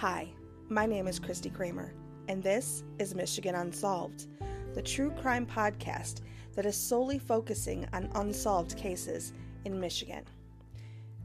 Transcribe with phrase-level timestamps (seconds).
[0.00, 0.32] Hi,
[0.70, 1.92] my name is Christy Kramer,
[2.26, 4.28] and this is Michigan Unsolved,
[4.72, 6.22] the true crime podcast
[6.54, 9.34] that is solely focusing on unsolved cases
[9.66, 10.24] in Michigan.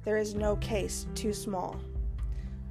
[0.04, 1.80] There is no case too small.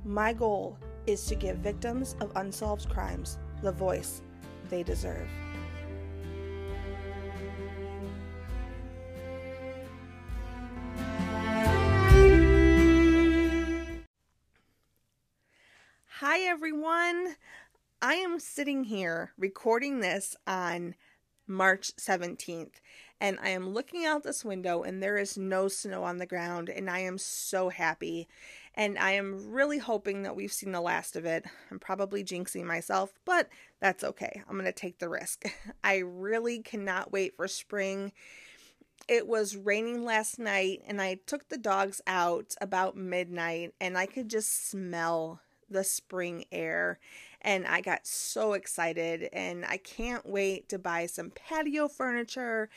[0.05, 0.77] My goal
[1.07, 4.21] is to give victims of unsolved crimes the voice
[4.69, 5.31] they deserve.
[18.35, 20.97] Am sitting here recording this on
[21.47, 22.81] March 17th,
[23.21, 26.69] and I am looking out this window, and there is no snow on the ground,
[26.69, 28.27] and I am so happy.
[28.75, 31.45] And I am really hoping that we've seen the last of it.
[31.71, 34.43] I'm probably jinxing myself, but that's okay.
[34.49, 35.45] I'm going to take the risk.
[35.85, 38.11] I really cannot wait for spring.
[39.07, 44.07] It was raining last night, and I took the dogs out about midnight, and I
[44.07, 46.99] could just smell the spring air
[47.45, 52.71] and I got so excited and I can't wait to buy some patio furniture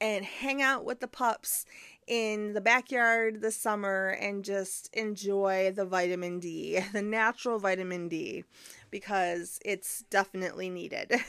[0.00, 1.66] and hang out with the pups
[2.06, 8.44] in the backyard this summer and just enjoy the vitamin D, the natural vitamin D
[8.90, 11.12] because it's definitely needed.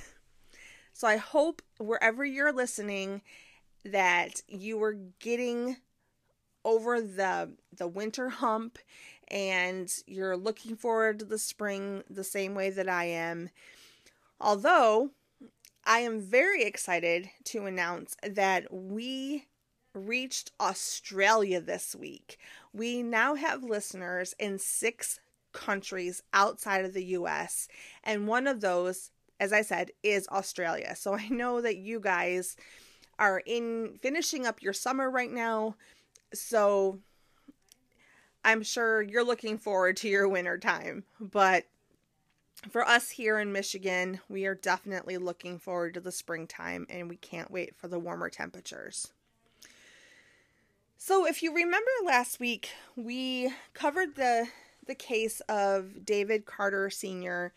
[0.94, 3.22] So I hope wherever you're listening
[3.86, 5.78] that you were getting
[6.64, 8.78] over the the winter hump
[9.32, 13.50] and you're looking forward to the spring the same way that I am.
[14.40, 15.12] Although
[15.86, 19.48] I am very excited to announce that we
[19.94, 22.38] reached Australia this week.
[22.74, 25.20] We now have listeners in six
[25.54, 27.68] countries outside of the US,
[28.04, 30.96] and one of those, as I said, is Australia.
[30.96, 32.56] So I know that you guys
[33.20, 35.76] are in finishing up your summer right now.
[36.34, 37.00] So
[38.44, 41.66] I'm sure you're looking forward to your winter time, but
[42.70, 47.18] for us here in Michigan, we are definitely looking forward to the springtime and we
[47.18, 49.12] can't wait for the warmer temperatures.
[50.98, 54.48] So, if you remember last week, we covered the
[54.86, 57.54] the case of David Carter Sr.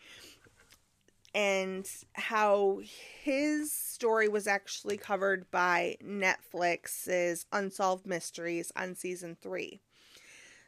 [1.33, 2.79] and how
[3.21, 9.81] his story was actually covered by Netflix's Unsolved Mysteries on season 3.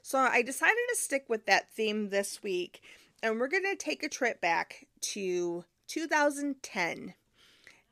[0.07, 2.81] So I decided to stick with that theme this week,
[3.22, 7.13] and we're going to take a trip back to 2010.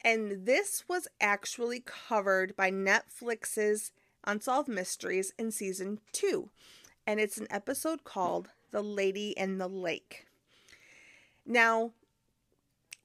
[0.01, 3.91] And this was actually covered by Netflix's
[4.23, 6.51] Unsolved Mysteries in season two.
[7.05, 10.25] And it's an episode called The Lady in the Lake.
[11.45, 11.91] Now,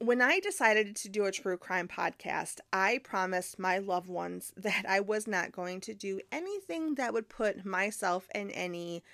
[0.01, 4.85] when I decided to do a true crime podcast, I promised my loved ones that
[4.89, 9.05] I was not going to do anything that would put myself in any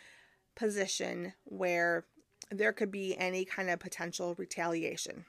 [0.55, 2.05] position where
[2.51, 5.25] there could be any kind of potential retaliation.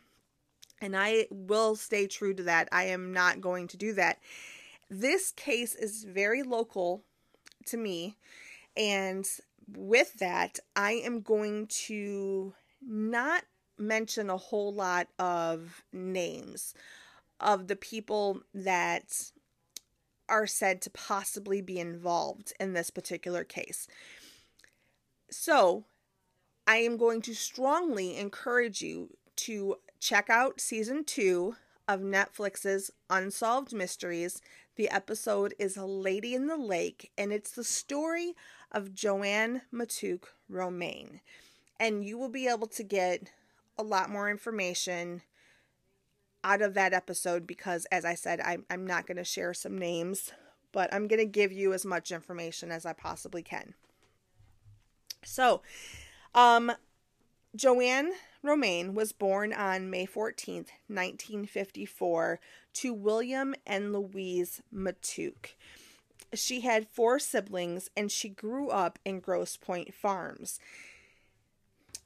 [0.79, 2.69] And I will stay true to that.
[2.71, 4.19] I am not going to do that.
[4.91, 7.01] This case is very local
[7.65, 8.15] to me.
[8.77, 9.27] And
[9.75, 13.43] with that, I am going to not
[13.77, 16.73] mention a whole lot of names
[17.39, 19.31] of the people that
[20.29, 23.87] are said to possibly be involved in this particular case.
[25.29, 25.85] So,
[26.65, 31.55] I am going to strongly encourage you to check out season two
[31.87, 34.41] of Netflix's Unsolved Mysteries.
[34.75, 38.33] The episode is Lady in the Lake, and it's the story
[38.71, 41.21] of JoAnn Matouk Romain.
[41.79, 43.31] And you will be able to get
[43.77, 45.21] a lot more information
[46.43, 49.77] out of that episode because, as I said, I'm, I'm not going to share some
[49.77, 50.31] names,
[50.71, 53.73] but I'm going to give you as much information as I possibly can.
[55.23, 55.61] So,
[56.33, 56.71] um,
[57.55, 58.11] JoAnn
[58.43, 62.39] Romain was born on May 14th, 1954,
[62.75, 65.55] to William and Louise Matouk.
[66.33, 70.59] She had four siblings and she grew up in Grosse Pointe Farms.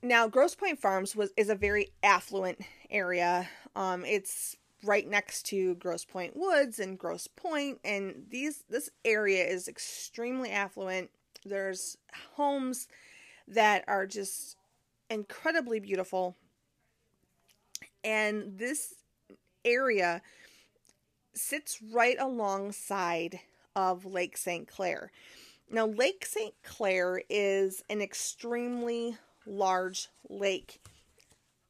[0.04, 3.48] Now, Grosse Pointe Farms was is a very affluent area.
[3.76, 9.46] Um, it's right next to Grosse Pointe Woods and Grosse Pointe, and these this area
[9.46, 11.12] is extremely affluent.
[11.46, 11.98] There's
[12.36, 12.88] homes
[13.48, 14.58] that are just
[15.12, 16.36] incredibly beautiful,
[18.04, 18.96] and this
[19.64, 20.24] area
[21.36, 23.40] sits right alongside
[23.76, 24.68] of Lake St.
[24.68, 25.12] Clair.
[25.70, 26.56] Now, Lake St.
[26.64, 29.16] Clair is an extremely
[29.52, 30.82] large lake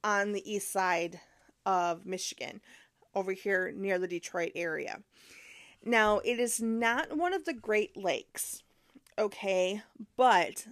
[0.03, 1.19] on the east side
[1.65, 2.61] of Michigan,
[3.13, 4.99] over here near the Detroit area.
[5.83, 8.63] Now, it is not one of the Great Lakes,
[9.17, 9.81] okay,
[10.15, 10.67] but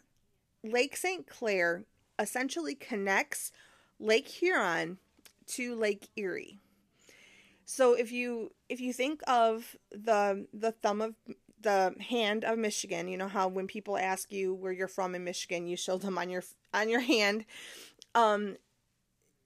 [0.64, 1.28] Lake St.
[1.28, 1.84] Clair
[2.18, 3.52] essentially connects
[4.00, 4.98] Lake Huron
[5.48, 6.60] to Lake Erie.
[7.66, 11.16] So if you if you think of the the thumb of
[11.62, 15.24] the hand of Michigan, you know how when people ask you where you're from in
[15.24, 17.46] Michigan, you show them on your on your hand.
[18.16, 18.58] Um,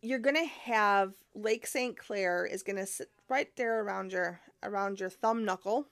[0.01, 1.97] you're gonna have Lake St.
[1.97, 5.87] Clair is gonna sit right there around your around your thumb knuckle,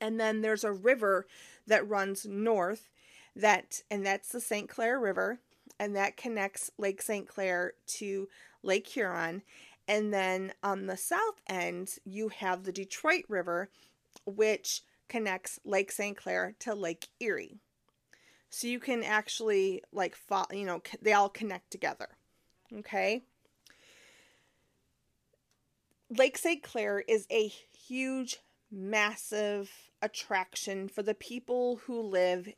[0.00, 1.26] and then there's a river
[1.66, 2.88] that runs north,
[3.36, 4.68] that and that's the St.
[4.68, 5.40] Clair River,
[5.78, 7.28] and that connects Lake St.
[7.28, 8.28] Clair to
[8.62, 9.42] Lake Huron,
[9.86, 13.68] and then on the south end you have the Detroit River,
[14.26, 16.16] which connects Lake St.
[16.16, 17.60] Clair to Lake Erie.
[18.50, 22.08] So you can actually like follow, you know, they all connect together.
[22.72, 23.24] Okay?
[26.10, 26.62] Lake St.
[26.62, 27.52] Clair is a
[27.86, 28.38] huge,
[28.70, 29.70] massive
[30.02, 32.48] attraction for the people who live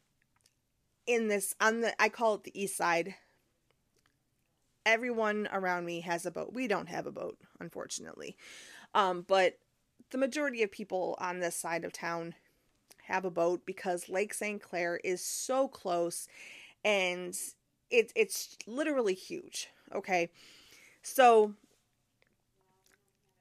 [1.06, 3.14] in this on the I call it the east side.
[4.84, 6.52] Everyone around me has a boat.
[6.52, 8.36] We don't have a boat, unfortunately.
[8.94, 9.58] Um, but
[10.10, 12.34] the majority of people on this side of town
[13.04, 14.60] have a boat because Lake St.
[14.60, 16.28] Clair is so close
[16.84, 17.36] and
[17.90, 19.68] it, it's literally huge.
[19.94, 20.30] Okay.
[21.02, 21.54] So,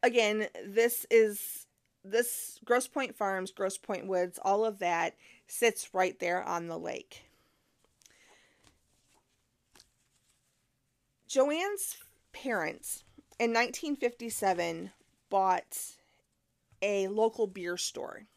[0.04, 1.66] again, this is
[2.04, 5.16] this Grosse Pointe Farms, Grosse Pointe Woods, all of that
[5.48, 7.24] sits right there on the lake.
[11.28, 11.98] JoAnn's
[12.32, 13.04] parents
[13.40, 14.92] in 1957
[15.30, 15.95] bought
[16.86, 18.28] a local beer store.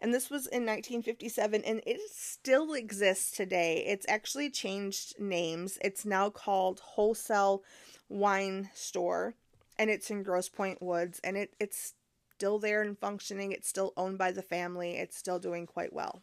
[0.00, 3.84] And this was in 1957, and it still exists today.
[3.86, 5.76] It's actually changed names.
[5.82, 7.62] It's now called Wholesale
[8.08, 9.34] Wine Store,
[9.78, 11.92] and it's in Grosse Pointe Woods, and it, it's
[12.34, 13.52] still there and functioning.
[13.52, 14.96] It's still owned by the family.
[14.96, 16.22] It's still doing quite well.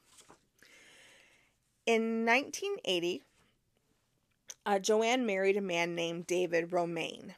[1.86, 3.22] In 1980,
[4.66, 7.36] uh, JoAnn married a man named David Romain,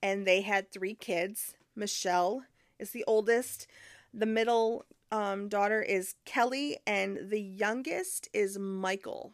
[0.00, 2.44] and they had three kids Michelle,
[2.82, 3.66] is the oldest.
[4.12, 9.32] The middle um, daughter is Kelly, and the youngest is Michael.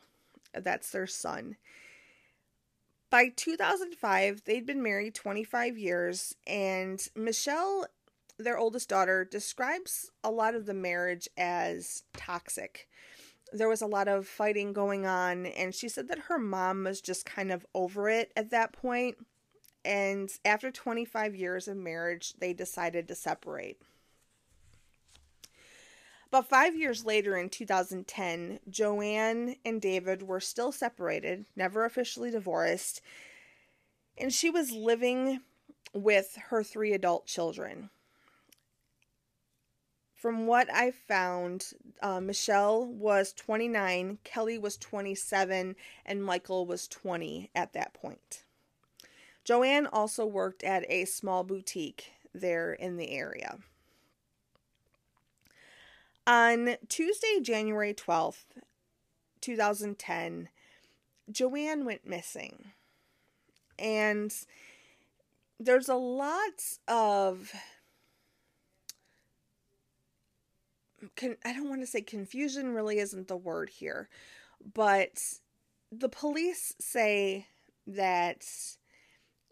[0.52, 1.56] That's their son.
[3.10, 7.86] By 2005, they'd been married 25 years, and Michelle,
[8.38, 12.86] their oldest daughter, describes a lot of the marriage as toxic.
[13.50, 17.00] There was a lot of fighting going on, and she said that her mom was
[17.00, 19.16] just kind of over it at that point
[19.88, 23.80] and after 25 years of marriage, they decided to separate.
[26.30, 33.00] But five years later, in 2010, JoAnn and David were still separated, never officially divorced,
[34.18, 35.40] and she was living
[35.94, 37.88] with her three adult children.
[40.14, 47.50] From what I found, uh, Michelle was 29, Kelly was 27, and Michael was 20
[47.54, 48.44] at that point.
[49.48, 53.58] JoAnn also worked at a small boutique there in the area.
[56.26, 58.44] On Tuesday, January 12th,
[59.40, 60.50] 2010,
[61.32, 62.72] JoAnn went missing.
[63.78, 64.34] And
[65.58, 67.52] there's a lot of
[71.44, 74.08] I don't want to say confusion really isn't the word here,
[74.74, 75.22] but
[75.92, 77.46] the police say
[77.86, 78.44] that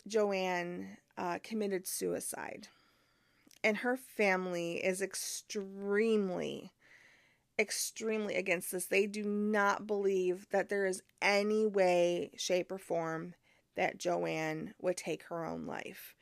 [0.09, 2.69] JoAnn uh, committed suicide.
[3.65, 6.73] And her family is extremely,
[7.59, 8.87] extremely against this.
[8.87, 13.35] They do not believe that there is any way, shape, or form
[13.75, 16.15] that JoAnn would take her own life.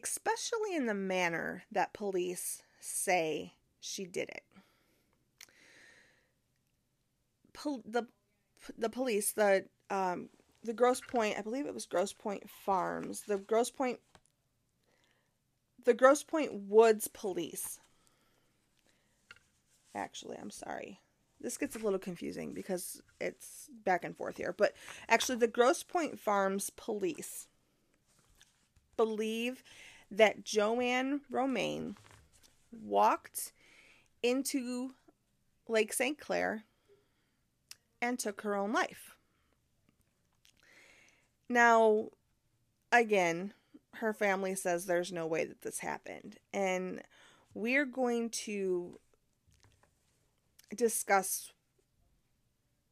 [0.00, 4.44] Especially in the manner that police say she did it.
[7.52, 8.08] Pol- the
[8.78, 10.30] the police, the um,
[10.64, 14.00] the Grosse Pointe, I believe it was Grosse Pointe Farms, the Grosse Pointe,
[15.84, 17.78] the Grosse Pointe Woods Police.
[19.94, 21.00] Actually, I'm sorry.
[21.40, 24.54] This gets a little confusing because it's back and forth here.
[24.56, 24.74] But
[25.08, 27.46] actually, the Grosse Pointe Farms Police
[28.96, 29.62] believe
[30.10, 31.96] that JoAnn Romain
[32.72, 33.52] walked
[34.22, 34.94] into
[35.68, 36.18] Lake St.
[36.18, 36.64] Clair
[38.00, 39.13] and took her own life.
[41.54, 42.08] Now,
[42.90, 43.52] again,
[43.92, 46.38] her family says there's no way that this happened.
[46.52, 47.00] And
[47.54, 48.98] we're going to
[50.74, 51.52] discuss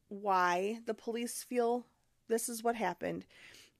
[0.07, 1.85] why the police feel
[2.29, 3.25] this is what happened.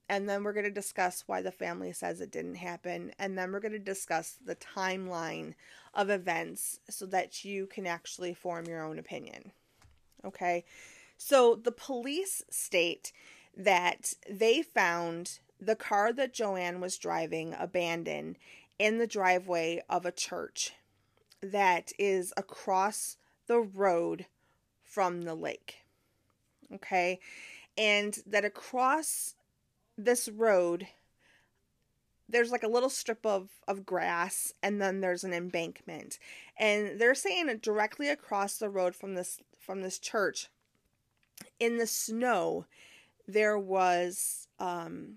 [0.09, 3.13] And then we're going to discuss why the family says it didn't happen.
[3.17, 5.53] And then we're going to discuss the timeline
[5.93, 9.53] of events so that you can actually form your own opinion.
[10.25, 10.65] Okay?
[11.17, 13.13] So the police state
[13.55, 18.37] that they found the car that JoAnn was driving abandoned
[18.79, 20.73] in the driveway of a church
[21.41, 23.17] that is across
[23.47, 24.25] the road
[24.83, 25.79] from the lake.
[26.73, 27.19] Okay?
[27.77, 29.35] And that across
[29.97, 30.87] this road
[32.29, 36.17] there's like a little strip of, of grass and then there's an embankment
[36.57, 40.49] and they're saying that directly across the road from this from this church
[41.59, 42.65] in the snow
[43.27, 45.15] there was um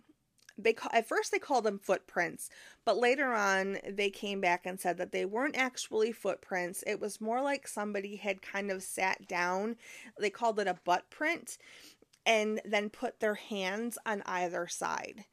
[0.59, 2.49] they call, at first they called them footprints
[2.85, 7.21] but later on they came back and said that they weren't actually footprints it was
[7.21, 9.77] more like somebody had kind of sat down
[10.19, 11.59] they called it a butt print
[12.25, 15.25] and then put their hands on either side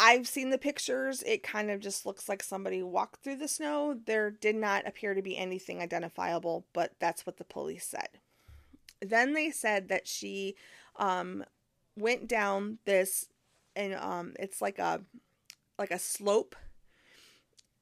[0.00, 1.22] I've seen the pictures.
[1.24, 3.98] It kind of just looks like somebody walked through the snow.
[4.06, 8.20] There did not appear to be anything identifiable, but that's what the police said.
[9.00, 10.56] Then they said that she
[10.96, 11.44] um,
[11.96, 13.26] went down this,
[13.76, 15.02] and um, it's like a
[15.78, 16.56] like a slope,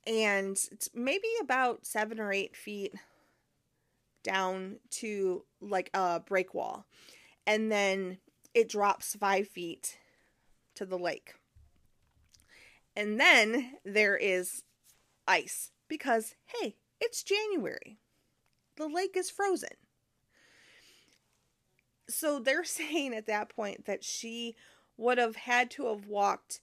[0.06, 2.94] and it's maybe about seven or eight feet
[4.23, 6.87] down to like a break wall,
[7.46, 8.18] and then
[8.54, 9.99] it drops five feet
[10.75, 11.35] to the lake
[12.96, 14.62] and then there is
[15.28, 17.99] ice because, hey, it's January.
[18.76, 19.76] The lake is frozen.
[22.09, 24.57] So they're saying at that point that she
[24.97, 26.61] would have had to have walked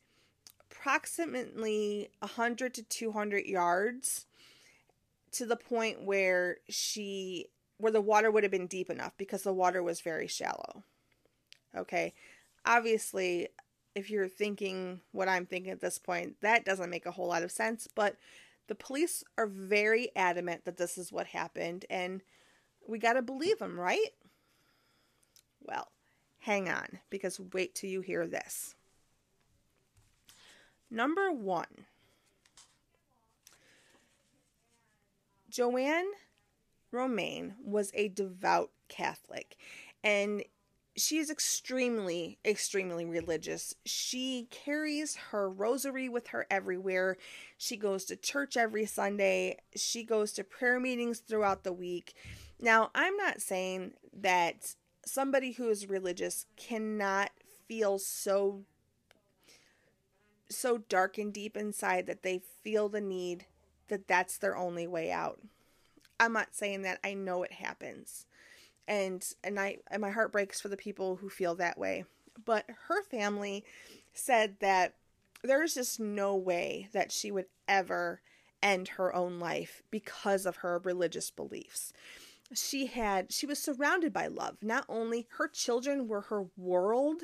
[0.59, 4.25] approximately 100 to 200 yards
[5.31, 7.47] to the point where she
[7.77, 10.83] where the water would have been deep enough because the water was very shallow.
[11.75, 12.13] Okay.
[12.65, 13.49] Obviously,
[13.95, 17.43] if you're thinking what I'm thinking at this point, that doesn't make a whole lot
[17.43, 17.87] of sense.
[17.93, 18.15] But
[18.67, 22.21] the police are very adamant that this is what happened, and
[22.87, 24.13] we got to believe them, right?
[25.65, 25.87] Well,
[26.39, 28.75] hang on, because wait till you hear this.
[30.91, 31.85] Number one
[35.51, 36.05] JoAnn
[36.91, 39.55] Romain was a devout Catholic,
[40.03, 40.43] and
[40.95, 43.73] she is extremely, extremely religious.
[43.85, 47.17] She carries her rosary with her everywhere.
[47.57, 49.57] She goes to church every Sunday.
[49.75, 52.13] She goes to prayer meetings throughout the week.
[52.59, 57.31] Now, I'm not saying that somebody who is religious cannot
[57.67, 58.63] feel so
[60.49, 63.45] so dark and deep inside that they feel the need
[63.87, 65.41] that that's their only way out.
[66.19, 66.99] I'm not saying that.
[67.03, 68.27] I know it happens
[68.87, 72.05] and and I and my heart breaks for the people who feel that way.
[72.45, 73.63] But her family
[74.13, 74.95] said that
[75.43, 78.21] there's just no way that she would ever
[78.61, 81.93] end her own life because of her religious beliefs.
[82.55, 84.57] She had she was surrounded by love.
[84.61, 87.23] Not only her children were her world,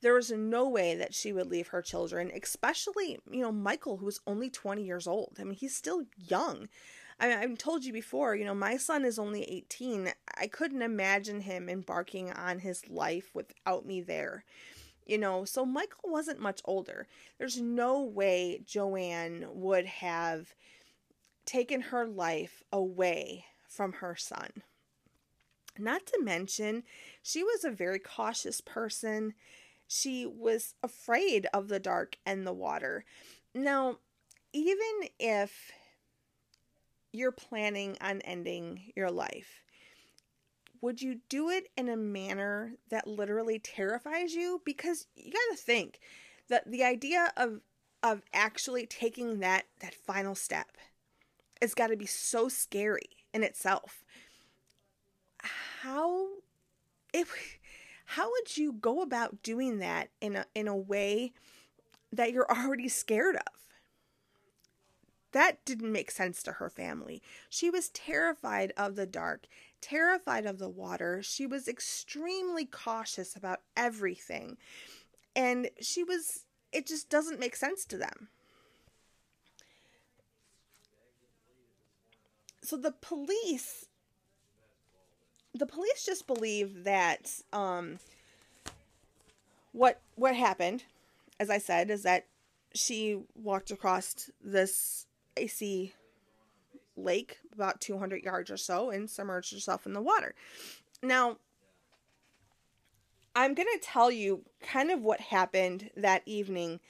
[0.00, 4.06] there was no way that she would leave her children, especially, you know, Michael who
[4.06, 5.36] was only 20 years old.
[5.38, 6.68] I mean, he's still young.
[7.18, 10.12] I, I've told you before, you know, my son is only 18.
[10.38, 14.44] I couldn't imagine him embarking on his life without me there.
[15.06, 17.06] You know, so Michael wasn't much older.
[17.38, 20.54] There's no way JoAnn would have
[21.44, 24.50] taken her life away from her son.
[25.78, 26.82] Not to mention,
[27.22, 29.34] she was a very cautious person.
[29.86, 33.04] She was afraid of the dark and the water.
[33.54, 33.98] Now,
[34.52, 35.72] even if
[37.12, 39.64] you're planning on ending your life,
[40.80, 44.62] would you do it in a manner that literally terrifies you?
[44.64, 46.00] Because you got to think
[46.48, 47.60] that the idea of
[48.02, 50.78] of actually taking that that final step
[51.60, 54.04] has got to be so scary in itself.
[55.82, 56.28] How
[57.12, 57.32] if
[58.04, 61.32] how would you go about doing that in a in a way
[62.12, 63.60] that you're already scared of?
[65.32, 67.22] That didn't make sense to her family.
[67.48, 69.46] She was terrified of the dark,
[69.80, 71.22] terrified of the water.
[71.22, 74.56] She was extremely cautious about everything.
[75.36, 78.28] And she was, it just doesn't make sense to them.
[82.62, 83.86] So the police,
[85.54, 87.98] the police just believe that um,
[89.72, 90.84] what what happened,
[91.38, 92.26] as I said, is that
[92.74, 95.06] she walked across this
[95.38, 95.94] icy
[96.96, 100.34] lake about 200 yards or so and submerged herself in the water.
[101.02, 101.38] Now,
[103.34, 106.80] I'm going to tell you kind of what happened that evening,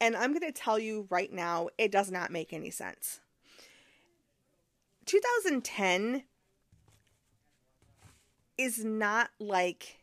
[0.00, 3.20] and I'm going to tell you right now, it does not make any sense.
[5.06, 6.24] 2010
[8.58, 10.00] is not like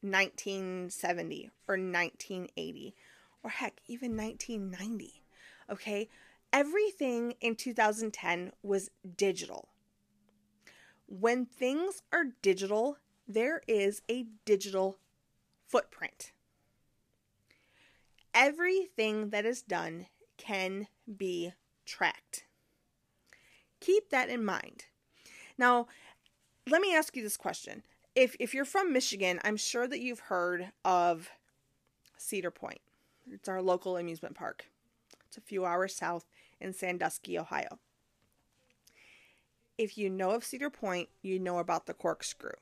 [0.00, 2.94] 1970 or 1980
[3.44, 5.22] or heck, even 1990.
[5.70, 6.08] Okay?
[6.52, 9.68] Everything in 2010 was digital.
[11.06, 12.96] When things are digital,
[13.28, 14.98] there is a digital
[15.68, 16.32] footprint.
[18.34, 20.06] Everything that is done
[20.36, 21.52] can be
[21.84, 22.46] tracked.
[23.80, 24.86] Keep that in mind.
[25.58, 25.86] Now,
[26.68, 27.82] let me ask you this question.
[28.14, 31.30] If, if you're from Michigan, I'm sure that you've heard of
[32.16, 32.80] Cedar Point.
[33.30, 34.66] It's our local amusement park.
[35.26, 36.26] It's a few hours south
[36.60, 37.78] in Sandusky, Ohio.
[39.78, 42.52] If you know of Cedar Point, you know about the corkscrew.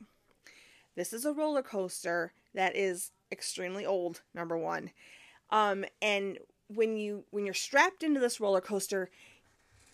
[0.94, 4.90] This is a roller coaster that is extremely old, number one.
[5.50, 6.38] Um, and
[6.68, 9.10] when you when you're strapped into this roller coaster,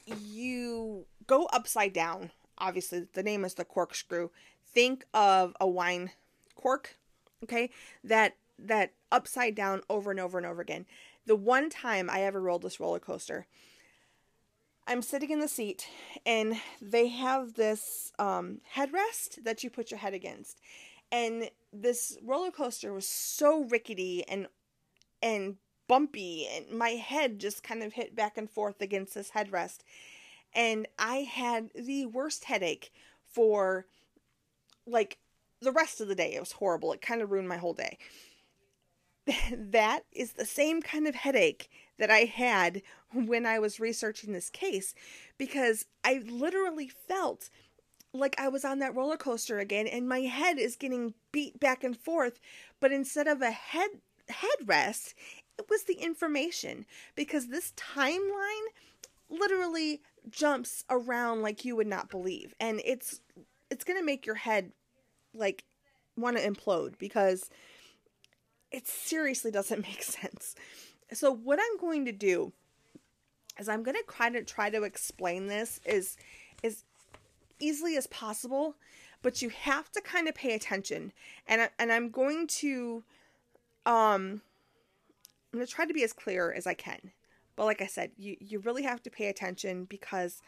[0.06, 2.30] you go upside down.
[2.58, 4.30] Obviously, the name is the corkscrew.
[4.64, 6.10] Think of a wine
[6.54, 6.96] cork,
[7.44, 7.70] okay?
[8.02, 10.86] That that upside down over and over and over again.
[11.26, 13.46] The one time I ever rolled this roller coaster,
[14.86, 15.88] I'm sitting in the seat
[16.24, 20.60] and they have this um, headrest that you put your head against.
[21.10, 24.46] And this roller coaster was so rickety and
[25.22, 25.56] and
[25.88, 29.78] bumpy and my head just kind of hit back and forth against this headrest.
[30.56, 32.90] And I had the worst headache
[33.30, 33.86] for
[34.86, 35.18] like
[35.60, 36.34] the rest of the day.
[36.34, 36.92] It was horrible.
[36.92, 37.98] It kind of ruined my whole day.
[39.52, 42.82] that is the same kind of headache that I had
[43.12, 44.94] when I was researching this case
[45.38, 47.50] because I literally felt
[48.12, 51.84] like I was on that roller coaster again and my head is getting beat back
[51.84, 52.38] and forth
[52.80, 53.90] but instead of a head
[54.30, 55.14] headrest
[55.58, 58.66] it was the information because this timeline
[59.28, 63.20] literally jumps around like you would not believe and it's
[63.70, 64.72] it's going to make your head
[65.34, 65.64] like
[66.16, 67.50] want to implode because
[68.70, 70.54] it seriously doesn't make sense.
[71.12, 72.52] So what I'm going to do
[73.58, 76.16] is I'm going to try to try to explain this as
[76.64, 76.84] as
[77.58, 78.74] easily as possible,
[79.22, 81.12] but you have to kind of pay attention.
[81.46, 83.04] And I, and I'm going to
[83.84, 84.42] um
[85.52, 87.12] I'm going to try to be as clear as I can.
[87.56, 90.42] But like I said, you you really have to pay attention because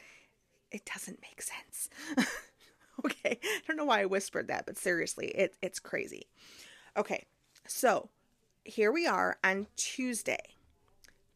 [0.71, 1.89] it doesn't make sense.
[3.05, 3.41] okay.
[3.43, 6.27] I don't know why I whispered that, but seriously, it it's crazy.
[6.97, 7.25] Okay.
[7.67, 8.09] So
[8.65, 10.55] here we are on Tuesday,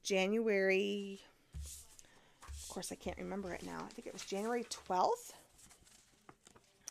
[0.02, 1.20] January.
[2.46, 3.78] Of course, I can't remember it now.
[3.78, 5.32] I think it was January 12th.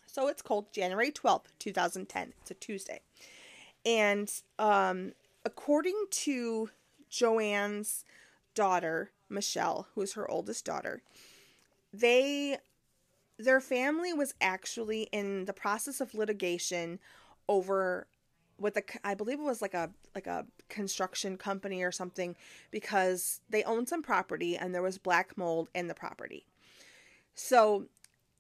[0.06, 2.34] So it's called January 12th, 2010.
[2.42, 3.00] It's a Tuesday.
[3.86, 5.14] And um,
[5.46, 6.70] according to
[7.10, 8.06] JoAnn's
[8.54, 11.02] daughter, Michelle, who is her oldest daughter,
[11.94, 12.58] they
[13.38, 17.00] their family was actually in the process of litigation
[17.48, 18.08] over
[18.58, 22.36] with a I believe it was like a like a construction company or something
[22.70, 26.46] because they owned some property and there was black mold in the property.
[27.34, 27.88] So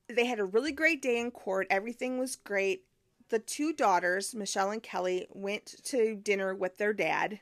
[0.07, 1.67] they had a really great day in court.
[1.69, 2.83] Everything was great.
[3.29, 7.39] The two daughters, Michelle and Kelly, went to dinner with their dad,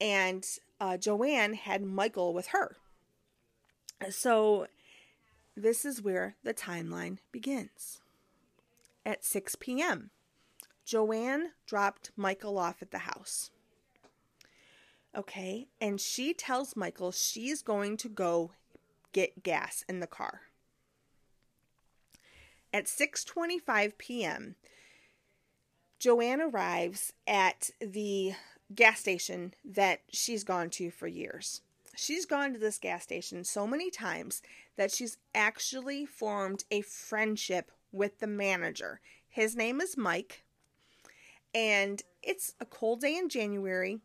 [0.00, 0.46] and
[0.80, 2.76] uh, JoAnn had Michael with her.
[4.10, 4.66] So
[5.56, 8.00] this is where the timeline begins.
[9.04, 10.10] At 6 p.m.,
[10.86, 13.50] JoAnn dropped Michael off at the house.
[15.16, 18.52] Okay, and she tells Michael she's going to go
[19.12, 20.42] get gas in the car.
[22.72, 24.56] At 6:25 p.m.,
[25.98, 28.34] JoAnn arrives at the
[28.74, 31.62] gas station that she's gone to for years.
[31.96, 34.42] She's gone to this gas station so many times
[34.76, 39.00] that she's actually formed a friendship with the manager.
[39.28, 40.44] His name is Mike.
[41.54, 44.00] And it's a cold day in January.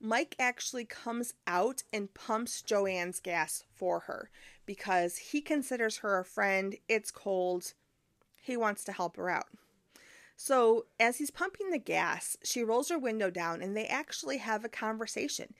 [0.00, 4.30] Mike actually comes out and pumps JoAnn's gas for her
[4.66, 6.76] because he considers her a friend.
[6.88, 7.72] It's cold.
[8.40, 9.46] He wants to help her out.
[10.36, 14.64] So, as he's pumping the gas, she rolls her window down and they actually have
[14.64, 15.54] a conversation.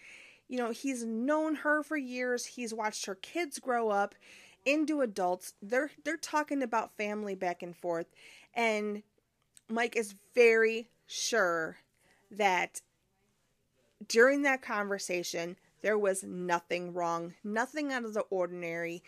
[0.49, 2.45] You know, he's known her for years.
[2.45, 4.15] He's watched her kids grow up
[4.65, 5.55] into adults.
[5.63, 8.07] They're they're talking about family back and forth
[8.55, 9.03] and
[9.69, 11.79] Mike is very sure
[12.31, 12.81] that
[14.07, 19.03] during that conversation, there was nothing wrong, nothing out of the ordinary.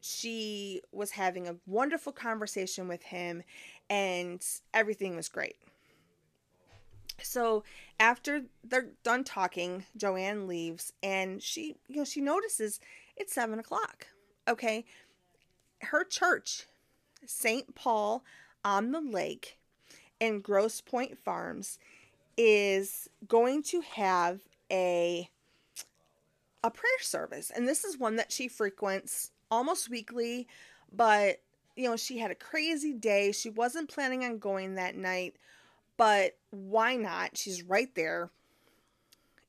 [0.00, 3.42] She was having a wonderful conversation with him,
[3.92, 5.56] and everything was great.
[7.22, 7.62] So
[8.00, 12.80] after they're done talking, JoAnn leaves, and she, you know, she notices
[13.18, 14.06] it's seven o'clock.
[14.48, 14.86] Okay,
[15.82, 16.64] her church,
[17.26, 17.74] St.
[17.74, 18.24] Paul
[18.64, 19.58] on the Lake,
[20.22, 21.78] and Grosse Pointe Farms
[22.38, 25.28] is going to have a
[26.64, 30.46] a prayer service and this is one that she frequents almost weekly
[30.92, 31.40] but
[31.76, 35.36] you know she had a crazy day she wasn't planning on going that night
[35.96, 38.30] but why not she's right there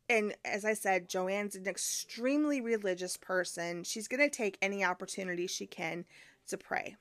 [0.09, 3.83] and as I said, JoAnn's an extremely religious person.
[3.83, 6.05] She's going to take any opportunity she can
[6.47, 6.97] to pray.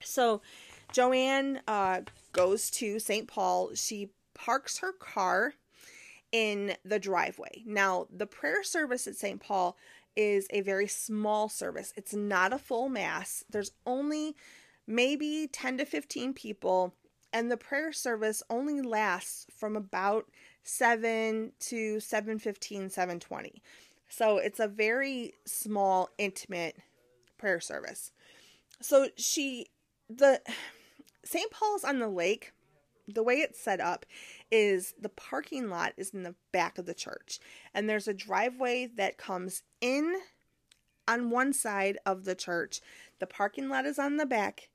[0.00, 0.42] So,
[0.92, 2.02] JoAnn uh,
[2.32, 3.26] goes to St.
[3.26, 3.70] Paul.
[3.74, 5.54] She parks her car
[6.30, 7.62] in the driveway.
[7.64, 9.40] Now, the prayer service at St.
[9.40, 9.76] Paul
[10.16, 13.44] is a very small service, it's not a full mass.
[13.50, 14.36] There's only
[14.86, 16.94] maybe 10 to 15 people,
[17.32, 20.26] and the prayer service only lasts from about
[20.62, 23.62] 7 to 7:15 7:20.
[24.08, 26.76] So it's a very small intimate
[27.38, 28.12] prayer service.
[28.80, 29.68] So she
[30.08, 30.42] the
[31.24, 31.50] St.
[31.50, 32.52] Paul's on the lake
[33.08, 34.06] the way it's set up
[34.52, 37.40] is the parking lot is in the back of the church.
[37.74, 40.14] And there's a driveway that comes in
[41.08, 42.80] on one side of the church.
[43.18, 44.68] The parking lot is on the back.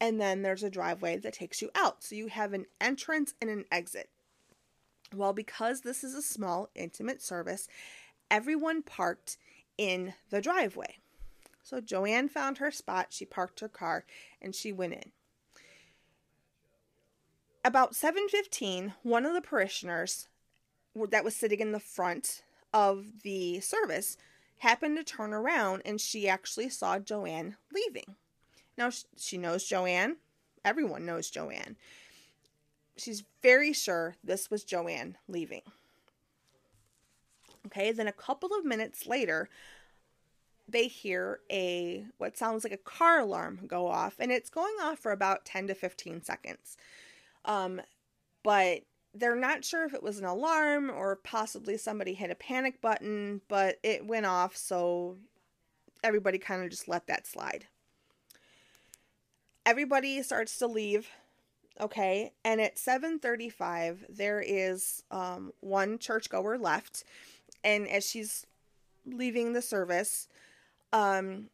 [0.00, 2.02] And then there's a driveway that takes you out.
[2.02, 4.10] So you have an entrance and an exit.
[5.14, 7.68] Well, because this is a small, intimate service,
[8.30, 9.36] everyone parked
[9.78, 10.96] in the driveway.
[11.62, 14.04] So JoAnn found her spot, she parked her car,
[14.40, 15.12] and she went in.
[17.62, 20.28] About 7:15, one of the parishioners
[20.94, 22.42] that was sitting in the front
[22.72, 24.16] of the service
[24.58, 28.16] happened to turn around and she actually saw JoAnn leaving.
[28.78, 30.16] Now she knows JoAnn.
[30.64, 31.76] Everyone knows JoAnn.
[32.96, 35.62] She's very sure this was JoAnn leaving.
[37.66, 39.50] Okay, then a couple of minutes later,
[40.66, 44.98] they hear a what sounds like a car alarm go off, and it's going off
[44.98, 46.76] for about 10 to 15 seconds.
[47.44, 47.80] Um,
[48.42, 48.82] but
[49.14, 53.40] they're not sure if it was an alarm or possibly somebody hit a panic button,
[53.48, 55.16] but it went off, so
[56.04, 57.66] everybody kind of just let that slide.
[59.66, 61.10] Everybody starts to leave
[61.80, 67.04] okay and at 7.35 there is um, one churchgoer left
[67.64, 68.46] and as she's
[69.06, 70.28] leaving the service
[70.92, 71.48] um,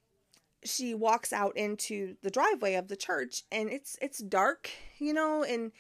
[0.68, 5.42] she walks out into the driveway of the church and it's it's dark you know
[5.42, 5.72] and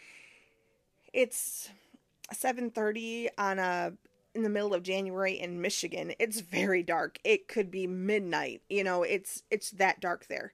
[1.12, 1.70] it's
[2.34, 3.92] 7.30 on a
[4.34, 6.12] in the middle of January in Michigan.
[6.18, 7.18] It's very dark.
[7.24, 10.52] It could be midnight you know it's it's that dark there.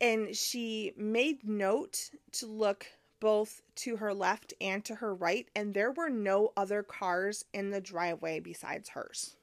[0.00, 2.86] And she made note to look
[3.20, 7.70] both to her left and to her right, and there were no other cars in
[7.70, 9.36] the driveway besides hers.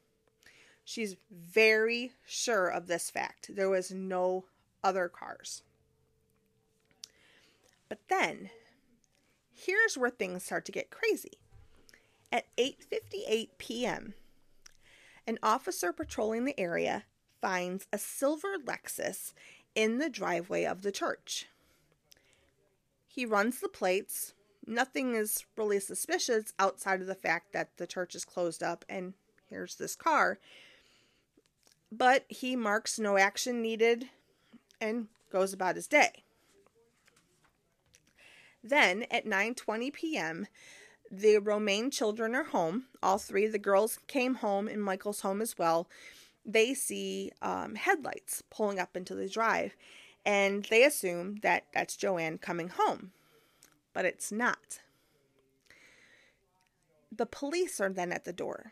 [0.91, 3.56] She's very sure of this fact.
[3.56, 4.43] There was no
[4.84, 5.63] other cars.
[7.88, 8.49] But then,
[9.54, 11.39] here's where things start to get crazy.
[12.30, 14.15] At 8:58 p.m.,
[15.25, 17.06] an officer patrolling the area
[17.39, 19.32] finds a silver Lexus
[19.73, 21.47] in the driveway of the church.
[23.08, 24.34] He runs the plates.
[24.67, 29.13] Nothing is really suspicious outside of the fact that the church is closed up and
[29.49, 30.38] here's this car.
[31.91, 34.10] But he marks no action needed
[34.80, 36.23] and goes about his day.
[38.63, 40.47] Then at 9:20 p.m.,
[41.10, 42.86] the Romain children are home.
[43.04, 45.89] All three of the girls came home, and Michael's home as well.
[46.45, 49.75] They see um, headlights pulling up into the drive,
[50.25, 53.12] and they assume that that's JoAnn coming home.
[53.93, 54.80] But it's not.
[57.12, 58.71] The police are then at the door.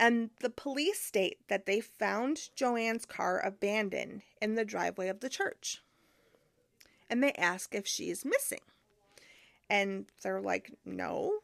[0.00, 5.28] And the police state that they found JoAnn's car abandoned in the driveway of the
[5.28, 5.82] church.
[7.10, 8.62] And they ask if she's missing.
[9.68, 11.40] And they're like, no.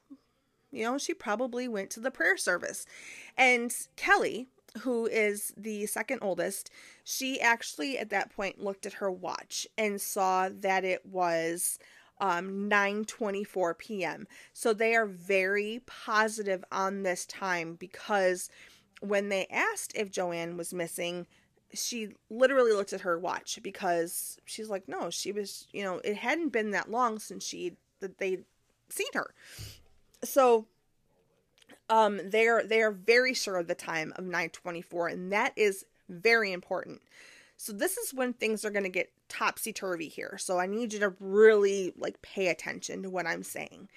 [0.72, 2.86] You know, she probably went to the prayer service.
[3.36, 4.48] And Kelly,
[4.80, 6.70] who is the second oldest,
[7.04, 11.78] she actually at that point looked at her watch and saw that it was
[12.20, 14.26] um 9:24 p.m.
[14.52, 18.50] So they are very positive on this time because
[19.00, 21.26] when they asked if JoAnn was missing,
[21.74, 26.16] she literally looked at her watch because she's like, no, she was, you know, it
[26.16, 28.44] hadn't been that long since she that they'd
[28.88, 29.34] seen her.
[30.24, 30.66] So
[31.88, 37.00] um they're they're very sure of the time of 924 and that is very important
[37.56, 40.36] so this is when things are going to get topsy turvy here.
[40.38, 43.88] So i need you to really like pay attention to what i'm saying.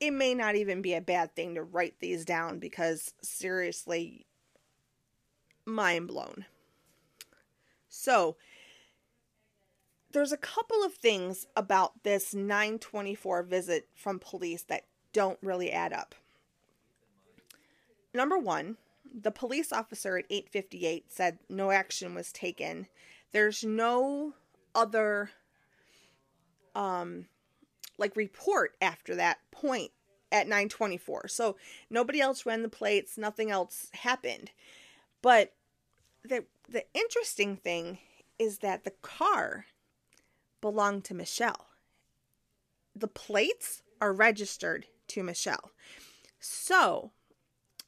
[0.00, 4.26] It may not even be a bad thing to write these down because seriously
[5.64, 6.44] mind blown.
[7.88, 8.36] So
[10.12, 15.92] there's a couple of things about this 924 visit from police that don't really add
[15.92, 16.14] up.
[18.12, 18.76] Number 1,
[19.18, 22.88] the police officer at 858 said no action was taken.
[23.32, 24.34] There's no
[24.74, 25.30] other
[26.74, 27.26] um
[27.96, 29.92] like report after that point
[30.32, 31.28] at 924.
[31.28, 31.56] So
[31.88, 34.50] nobody else ran the plates, nothing else happened.
[35.22, 35.52] But
[36.24, 37.98] the the interesting thing
[38.38, 39.66] is that the car
[40.60, 41.66] belonged to Michelle.
[42.96, 45.70] The plates are registered to Michelle.
[46.40, 47.12] So,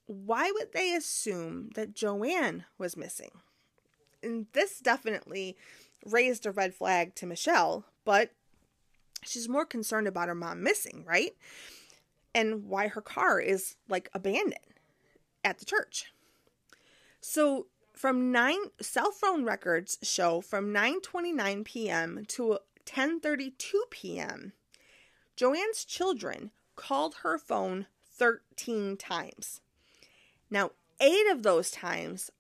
[0.07, 3.31] why would they assume that JoAnn was missing?
[4.23, 5.57] And this definitely
[6.05, 8.31] raised a red flag to Michelle, but
[9.25, 11.37] she's more concerned about her mom missing, right?
[12.35, 14.75] And why her car is like abandoned
[15.45, 16.12] at the church.
[17.21, 22.25] So from 9 cell phone records show from 9:29 p.m.
[22.29, 24.53] to 10:32 p.m.
[25.37, 29.61] JoAnn's children called her phone 13 times.
[30.50, 32.30] Now, 8 of those times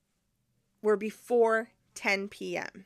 [0.82, 2.84] were before 10 p.m.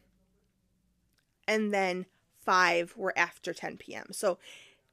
[1.46, 2.06] And then
[2.44, 4.06] 5 were after 10 p.m.
[4.12, 4.38] So,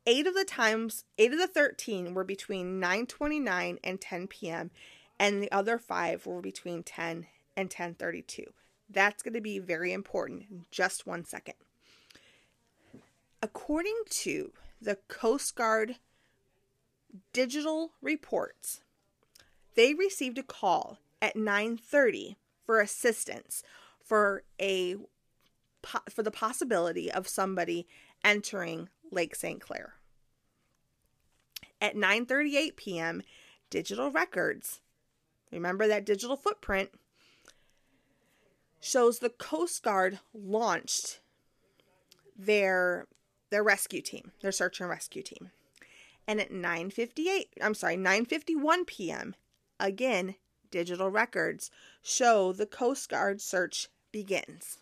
[0.05, 4.71] 8 of the times, 8 of the 13 were between 9:29 and 10 p.m.
[5.19, 8.45] and the other 5 were between 10 and 1032.
[8.89, 11.55] That's going to be very important in just one second.
[13.41, 15.97] According to the Coast Guard
[17.33, 18.81] digital reports,
[19.77, 22.35] they received a call at 9:30
[22.65, 23.63] for assistance
[24.03, 24.97] for a
[26.09, 27.87] for the possibility of somebody
[28.23, 29.61] entering Lake St.
[29.61, 29.93] Clair.
[31.79, 33.21] At 9:38 p.m.,
[33.69, 34.81] digital records,
[35.51, 36.89] remember that digital footprint,
[38.81, 41.19] shows the Coast Guard launched
[42.35, 43.07] their
[43.51, 45.51] their rescue team, their search and rescue team.
[46.27, 49.35] And at 9:58, I'm sorry, 9:51 p.m.,
[49.79, 50.35] again,
[50.71, 54.77] digital records show the Coast Guard search begins.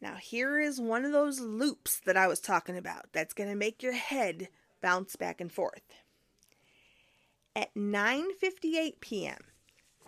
[0.00, 3.56] Now, here is one of those loops that I was talking about that's going to
[3.56, 4.48] make your head
[4.80, 5.94] bounce back and forth.
[7.54, 9.38] At 9:58 p.m.,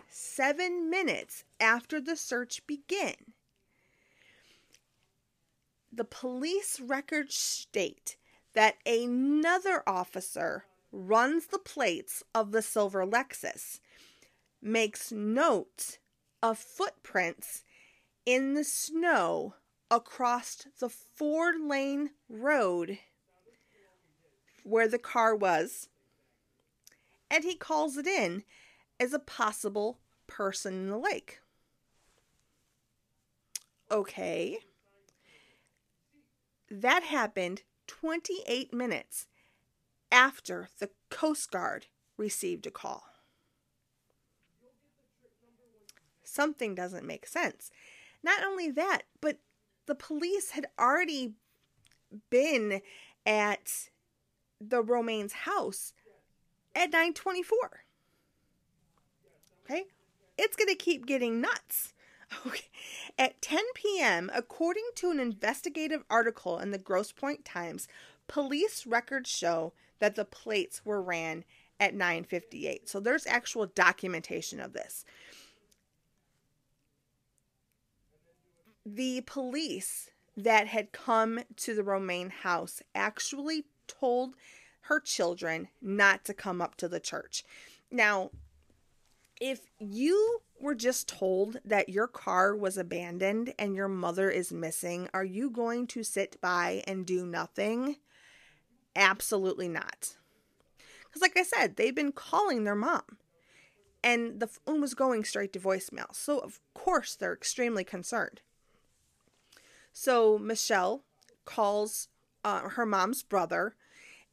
[0.09, 3.33] seven minutes after the search began.
[5.93, 8.17] The police records state
[8.53, 13.79] that another officer runs the plates of the silver Lexus,
[14.61, 15.99] makes note
[16.41, 17.63] of footprints
[18.25, 19.55] in the snow
[19.91, 22.97] across the four lane road
[24.63, 25.89] where the car was,
[27.29, 28.43] and he calls it in
[28.99, 31.39] as a possible person in the lake.
[33.91, 34.59] Okay.
[36.71, 39.27] That happened 28 minutes
[40.15, 43.03] after the Coast Guard received a call.
[46.23, 47.69] Something doesn't make sense.
[48.23, 49.39] Not only that, but
[49.87, 51.33] the police had already
[52.29, 52.81] been
[53.25, 53.89] at
[54.61, 55.91] the Romains house
[56.73, 57.83] at 924.
[59.65, 59.83] Okay?
[60.37, 61.91] It's going to keep getting nuts.
[62.47, 62.65] Okay.
[63.19, 67.87] At 10 p.m., according to an investigative article in the Grosse Pointe Times,
[68.27, 71.43] police records show that the plates were ran
[71.79, 72.87] at 9:58.
[72.87, 75.05] So there's actual documentation of this.
[78.85, 84.35] The police that had come to the Romain house actually told
[84.81, 87.43] her children not to come up to the church.
[87.89, 88.31] Now,
[89.41, 95.09] if you were just told that your car was abandoned and your mother is missing,
[95.13, 97.97] are you going to sit by and do nothing?
[98.95, 100.15] Absolutely not.
[101.03, 103.03] Because, like I said, they've been calling their mom
[104.03, 106.13] and the phone was going straight to voicemail.
[106.13, 108.41] So, of course, they're extremely concerned.
[109.91, 111.03] So, Michelle
[111.45, 112.09] calls
[112.43, 113.75] uh, her mom's brother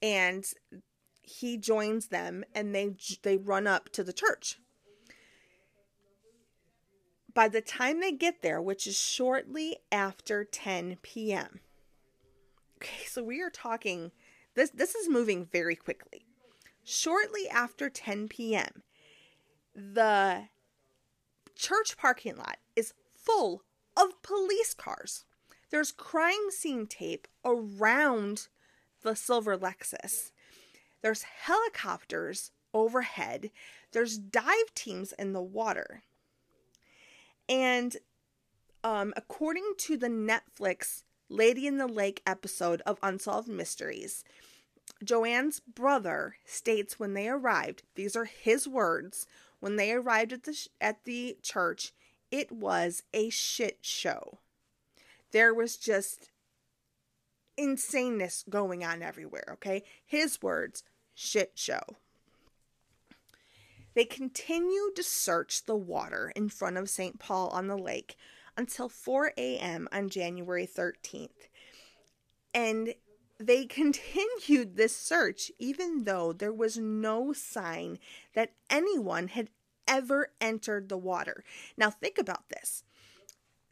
[0.03, 0.45] and
[1.23, 4.59] he joins them and they they run up to the church
[7.35, 11.61] by the time they get there, which is shortly after 10 p.m.
[12.77, 14.13] Okay, so we are talking
[14.55, 16.25] this this is moving very quickly.
[16.85, 18.83] Shortly after 10 p.m.,
[19.75, 20.49] the
[21.55, 23.63] church parking lot is full
[23.97, 25.25] of police cars.
[25.71, 28.49] There's crime scene tape around
[29.03, 30.33] the silver Lexus.
[31.03, 33.51] There's helicopters overhead.
[33.93, 36.03] There's dive teams in the water.
[37.49, 37.97] And
[38.85, 44.25] Um, according to the Netflix Lady in the Lake episode of Unsolved Mysteries,
[45.03, 49.27] JoAnn's brother states when they arrived, these are his words,
[49.61, 51.93] when they arrived at the sh- at the church,
[52.31, 54.39] it was a shit show.
[55.33, 56.31] There was just
[57.59, 59.85] insaneness going on everywhere, okay?
[60.05, 60.83] His words,
[61.15, 61.83] shit show.
[63.95, 67.19] They continued to search the water in front of St.
[67.19, 68.17] Paul on the lake
[68.57, 69.89] until 4 a.m.
[69.93, 71.49] on January 13th.
[72.55, 72.95] And
[73.47, 77.99] they continued this search even though there was no sign
[78.35, 79.51] that anyone had
[79.89, 81.45] ever entered the water.
[81.77, 82.85] Now think about this.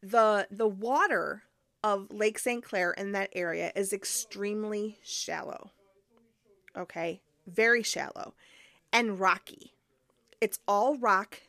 [0.03, 1.45] The the water
[1.83, 2.63] of Lake St.
[2.63, 5.71] Clair in that area is extremely shallow.
[6.77, 7.23] Okay?
[7.47, 8.35] Very shallow
[8.93, 9.73] and rocky.
[10.41, 11.43] It's all rock.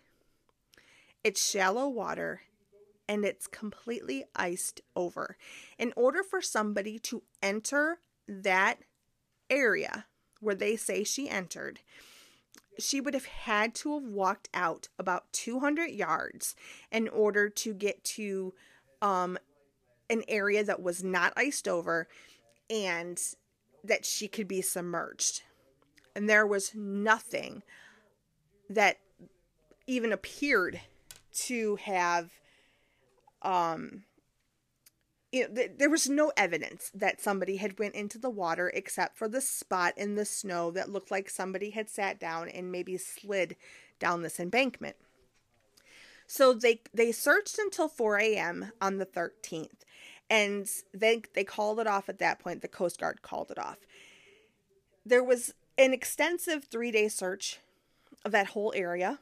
[1.24, 2.42] It's shallow water
[3.08, 5.38] and it's completely iced over.
[5.78, 8.00] In order for somebody to enter
[8.32, 8.80] that
[9.50, 10.06] area
[10.39, 11.80] where they say she entered,
[12.80, 16.56] she would have had to have walked out about 200 yards
[16.91, 18.54] in order to get to
[19.02, 19.38] um,
[20.10, 22.08] an area that was not iced over
[22.70, 23.20] and
[23.84, 25.44] that she could be submerged.
[26.15, 27.63] And there was nothing
[28.70, 29.00] that
[29.88, 30.80] even appeared
[31.34, 32.32] to have
[33.41, 34.04] um
[35.32, 39.41] th- there was no evidence that somebody had went into the water except for the
[39.41, 43.56] spot in the snow that looked like somebody had sat down and maybe slid
[44.00, 44.96] down this embankment.
[46.28, 48.72] So they they searched until 4 a.m.
[48.82, 49.84] on the 13th,
[50.30, 52.62] and they they called it off at that point.
[52.62, 53.78] The Coast Guard called it off.
[55.06, 57.60] There was an extensive three day search
[58.24, 59.20] of that whole area.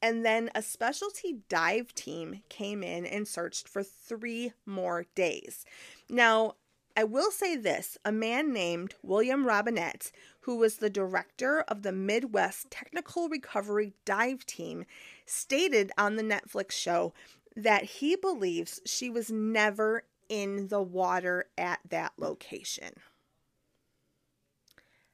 [0.00, 5.64] And then a specialty dive team came in and searched for three more days.
[6.08, 6.54] Now,
[6.96, 11.92] I will say this a man named William Robinette, who was the director of the
[11.92, 14.84] Midwest Technical Recovery Dive Team,
[15.26, 17.12] stated on the Netflix show
[17.54, 22.94] that he believes she was never in the water at that location.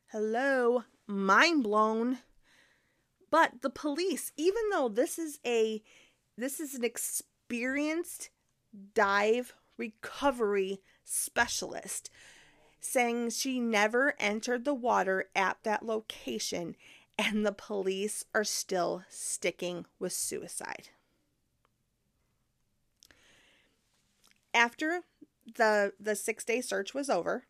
[0.06, 2.18] Hello, mind blown.
[3.34, 5.82] But the police, even though this is a
[6.38, 8.30] this is an experienced
[8.94, 12.10] dive recovery specialist
[12.78, 16.76] saying she never entered the water at that location
[17.18, 20.90] and the police are still sticking with suicide.
[24.54, 25.00] After
[25.56, 27.46] the the 6-day search was over,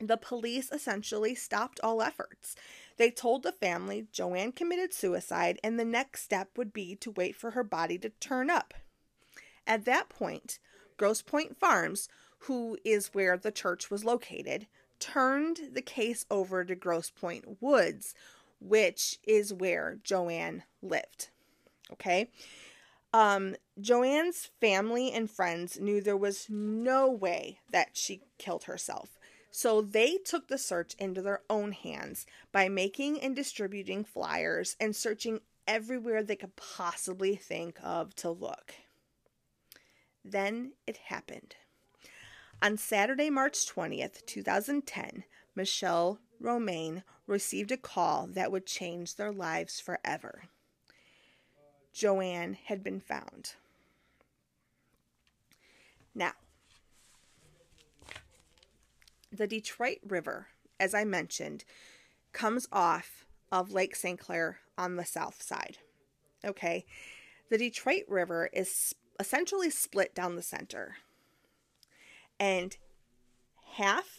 [0.00, 2.56] the police essentially stopped all efforts.
[3.00, 7.34] They told the family JoAnn committed suicide and the next step would be to wait
[7.34, 8.74] for her body to turn up.
[9.66, 10.58] At that point,
[10.98, 12.10] Grosse Pointe Farms,
[12.40, 14.66] who is where the church was located,
[14.98, 18.14] turned the case over to Grosse Pointe Woods,
[18.60, 21.30] which is where JoAnn lived.
[21.90, 22.28] Okay?
[23.14, 29.16] Um, JoAnn's family and friends knew there was no way that she killed herself.
[29.50, 34.94] So they took the search into their own hands by making and distributing flyers and
[34.94, 38.74] searching everywhere they could possibly think of to look.
[40.24, 41.56] Then it happened.
[42.62, 49.80] On Saturday, March 20th, 2010, Michelle Romain received a call that would change their lives
[49.80, 50.44] forever.
[51.94, 53.54] JoAnn had been found.
[56.14, 56.32] Now,
[59.40, 60.48] the Detroit River,
[60.78, 61.64] as I mentioned,
[62.34, 64.20] comes off of Lake St.
[64.20, 65.78] Clair on the south side.
[66.44, 66.84] Okay.
[67.48, 70.96] The Detroit River is essentially split down the center.
[72.38, 72.76] And
[73.76, 74.18] half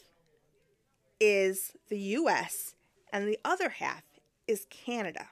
[1.19, 2.73] is the US
[3.13, 4.03] and the other half
[4.47, 5.27] is Canada.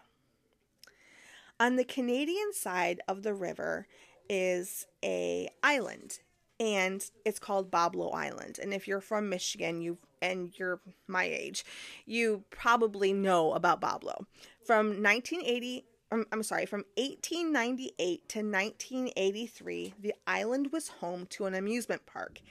[1.60, 3.88] On the Canadian side of the river
[4.30, 6.20] is a island
[6.60, 8.60] and it's called Boblo Island.
[8.62, 11.64] And if you're from Michigan, you and you're my age,
[12.06, 14.26] you probably know about Boblo.
[14.66, 21.54] From 1980 um, I'm sorry, from 1898 to 1983, the island was home to an
[21.54, 22.42] amusement park.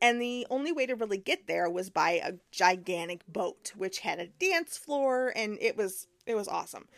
[0.00, 4.18] And the only way to really get there was by a gigantic boat, which had
[4.18, 6.88] a dance floor and it was it was awesome.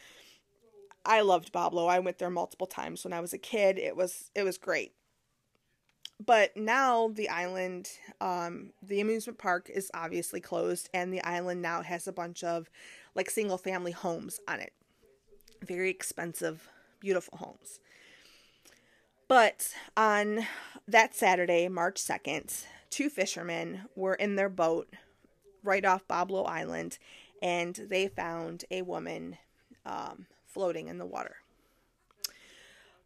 [1.04, 1.88] I loved Boblo.
[1.88, 3.78] I went there multiple times when I was a kid.
[3.78, 4.92] It was it was great
[6.24, 7.88] but now the island
[8.20, 12.70] um the amusement park is obviously closed and the island now has a bunch of
[13.14, 14.72] like single family homes on it
[15.62, 16.68] very expensive
[17.00, 17.80] beautiful homes
[19.28, 20.46] But on
[20.88, 24.88] that Saturday, March 2nd, two fishermen were in their boat
[25.62, 26.98] right off Boblo Island
[27.42, 29.38] and they found a woman
[29.86, 31.36] um, floating in the water.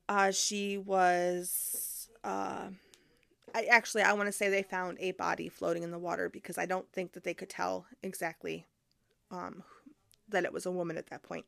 [0.08, 2.08] Uh, she was.
[2.22, 2.68] Uh,
[3.54, 6.58] I actually I want to say they found a body floating in the water because
[6.58, 8.66] I don't think that they could tell exactly
[9.30, 9.62] um,
[10.28, 11.46] that it was a woman at that point.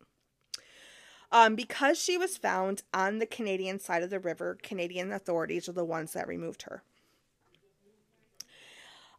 [1.33, 5.73] Um, because she was found on the Canadian side of the river, Canadian authorities are
[5.73, 6.83] the ones that removed her.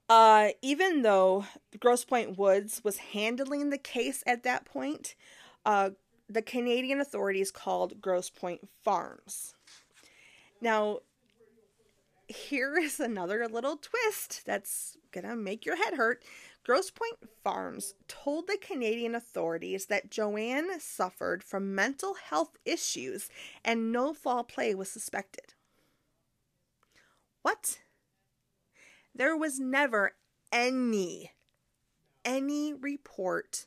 [0.09, 1.45] Uh, even though
[1.79, 5.15] Grosse Pointe Woods was handling the case at that point,
[5.65, 5.89] uh,
[6.29, 9.53] the Canadian authorities called Grosse Pointe Farms.
[10.61, 10.99] Now,
[12.27, 16.23] here is another little twist that's gonna make your head hurt.
[16.63, 23.29] Grosse Pointe Farms told the Canadian authorities that JoAnn suffered from mental health issues
[23.63, 25.53] and no foul play was suspected.
[27.41, 27.79] What?
[29.15, 30.15] There was never
[30.51, 31.31] any,
[32.25, 33.65] any report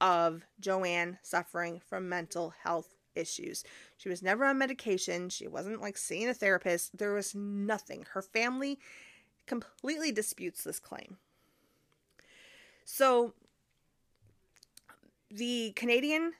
[0.00, 3.64] of JoAnn suffering from mental health issues.
[3.98, 5.28] She was never on medication.
[5.28, 6.96] She wasn't like seeing a therapist.
[6.96, 8.06] There was nothing.
[8.12, 8.78] Her family
[9.46, 11.16] completely disputes this claim.
[12.84, 13.34] So
[15.30, 16.32] the Canadian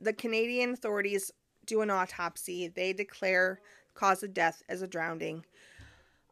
[0.00, 1.32] the Canadian authorities
[1.66, 2.68] do an autopsy.
[2.68, 3.60] They declare
[3.94, 5.44] cause of death as a drowning.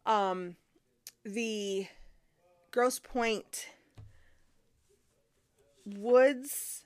[0.07, 0.55] Um
[1.25, 1.89] the
[2.71, 3.71] Grosse Pointe
[5.85, 6.85] Woods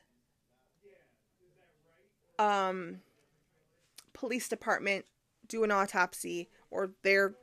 [2.39, 3.01] um
[4.25, 5.05] police department
[5.47, 7.35] do an autopsy or their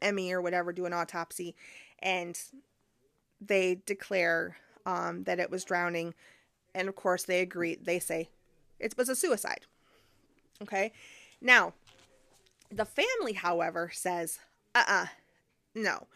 [0.00, 0.32] M.E.
[0.32, 1.54] or whatever do an autopsy
[1.98, 2.40] and
[3.42, 6.14] they declare um, that it was drowning.
[6.74, 8.30] And of course they agree they say
[8.78, 9.66] it was a suicide.
[10.62, 10.92] Okay?
[11.42, 11.74] Now
[12.70, 14.38] the family however says
[14.74, 15.08] uh-uh
[15.74, 16.06] no.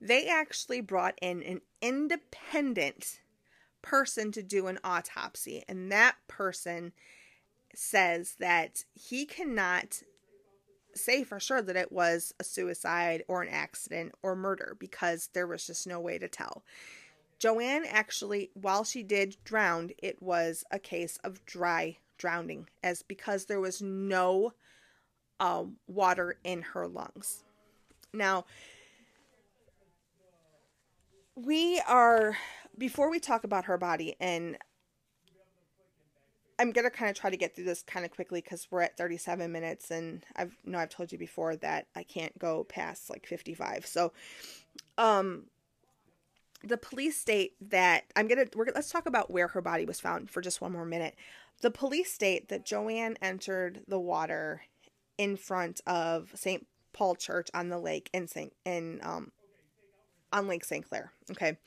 [0.00, 3.18] They actually brought in an independent
[3.82, 6.92] person to do an autopsy, and that person
[7.78, 10.02] says that he cannot
[10.94, 15.46] say for sure that it was a suicide or an accident or murder because there
[15.46, 16.62] was just no way to tell.
[17.40, 23.46] JoAnn actually, while she did drown, it was a case of dry drowning, as because
[23.46, 24.52] there was no
[25.40, 27.42] uh, water in her lungs.
[28.12, 28.46] Now,
[31.34, 32.36] we are
[32.78, 34.56] before we talk about her body, and
[36.58, 38.96] I'm gonna kind of try to get through this kind of quickly because we're at
[38.96, 43.10] 37 minutes, and I've you know I've told you before that I can't go past
[43.10, 43.86] like 55.
[43.86, 44.12] So,
[44.98, 45.44] um,
[46.62, 50.30] the police state that I'm gonna we're, let's talk about where her body was found
[50.30, 51.16] for just one more minute.
[51.60, 54.62] The police state that JoAnn entered the water
[55.18, 56.66] in front of St.
[56.92, 58.52] Paul Church on the lake in St.
[58.64, 59.32] in um
[60.32, 60.88] on Lake St.
[60.88, 61.12] Clair.
[61.30, 61.58] Okay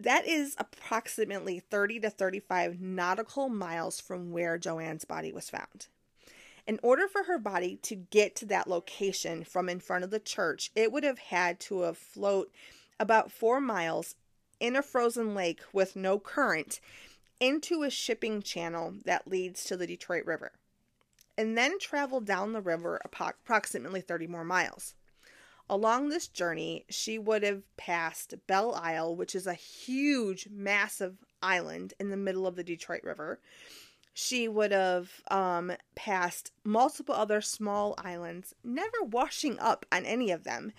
[0.00, 5.88] that is approximately 30 to 35 nautical miles from where JoAnn's body was found.
[6.66, 10.20] In order for her body to get to that location from in front of the
[10.20, 12.52] church, it would have had to have float
[13.00, 14.14] about four miles
[14.60, 16.80] in a frozen lake with no current
[17.40, 20.52] into a shipping channel that leads to the Detroit River,
[21.36, 24.94] and then travel down the river approximately 30 more miles.
[25.70, 31.94] Along this journey, she would have passed Belle Isle, which is a huge, massive island
[32.00, 33.40] in the middle of the Detroit River.
[34.14, 40.44] She would have um, passed multiple other small islands, never washing up on any of
[40.44, 40.72] them,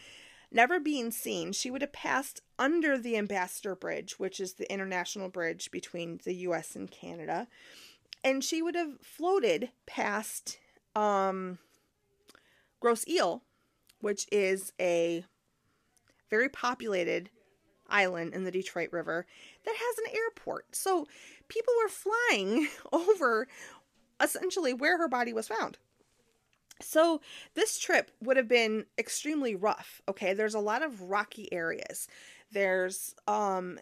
[0.52, 1.54] never being seen.
[1.54, 6.34] She would have passed under the Ambassador Bridge, which is the international bridge between the
[6.34, 7.48] US and Canada.
[8.24, 10.58] And she would have floated past
[10.96, 11.60] um,
[12.82, 13.44] Grosse Ile,
[14.02, 15.26] which is a
[16.30, 17.30] very populated
[17.90, 19.26] island in the Detroit River
[19.66, 20.76] that has an airport.
[20.76, 21.08] So
[21.48, 23.48] people were flying over
[24.22, 25.78] essentially where her body was found.
[26.82, 27.22] So
[27.56, 30.02] this trip would have been extremely rough.
[30.08, 32.08] Okay, there's a lot of rocky areas.
[32.52, 33.80] There's um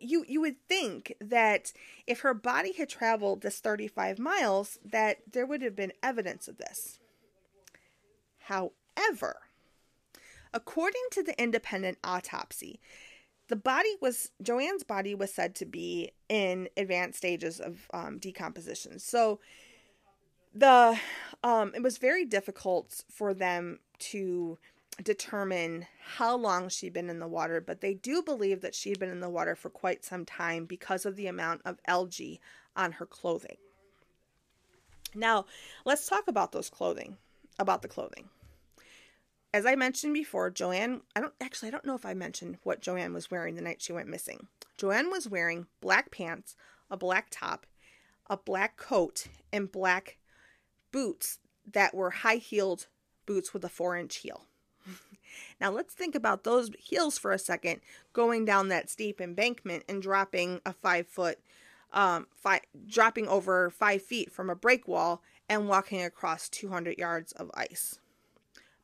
[0.00, 1.72] you you would think that
[2.06, 6.58] if her body had traveled this 35 miles that there would have been evidence of
[6.58, 6.98] this.
[8.38, 9.36] How However,
[10.52, 12.80] according to the independent autopsy,
[13.48, 18.98] the body was JoAnn's body was said to be in advanced stages of um, decomposition.
[18.98, 19.40] So
[20.54, 20.98] the
[21.42, 24.58] um, it was very difficult for them to
[25.02, 25.86] determine
[26.16, 29.20] how long she'd been in the water, but they do believe that she'd been in
[29.20, 32.40] the water for quite some time because of the amount of algae
[32.76, 33.56] on her clothing.
[35.14, 35.46] Now,
[35.84, 37.16] let's talk about those clothing.
[37.58, 38.28] about the clothing.
[39.54, 42.82] As I mentioned before, JoAnn, I don't actually I don't know if I mentioned what
[42.82, 44.48] JoAnn was wearing the night she went missing.
[44.80, 46.56] JoAnn was wearing black pants,
[46.90, 47.64] a black top,
[48.28, 50.18] a black coat, and black
[50.90, 51.38] boots
[51.70, 52.88] that were high-heeled
[53.26, 54.46] boots with a 4-inch heel.
[55.60, 57.80] now let's think about those heels for a second,
[58.12, 61.38] going down that steep embankment and dropping a 5 foot
[61.92, 67.30] um, five, dropping over five feet from a break wall and walking across 200 yards
[67.30, 68.00] of ice.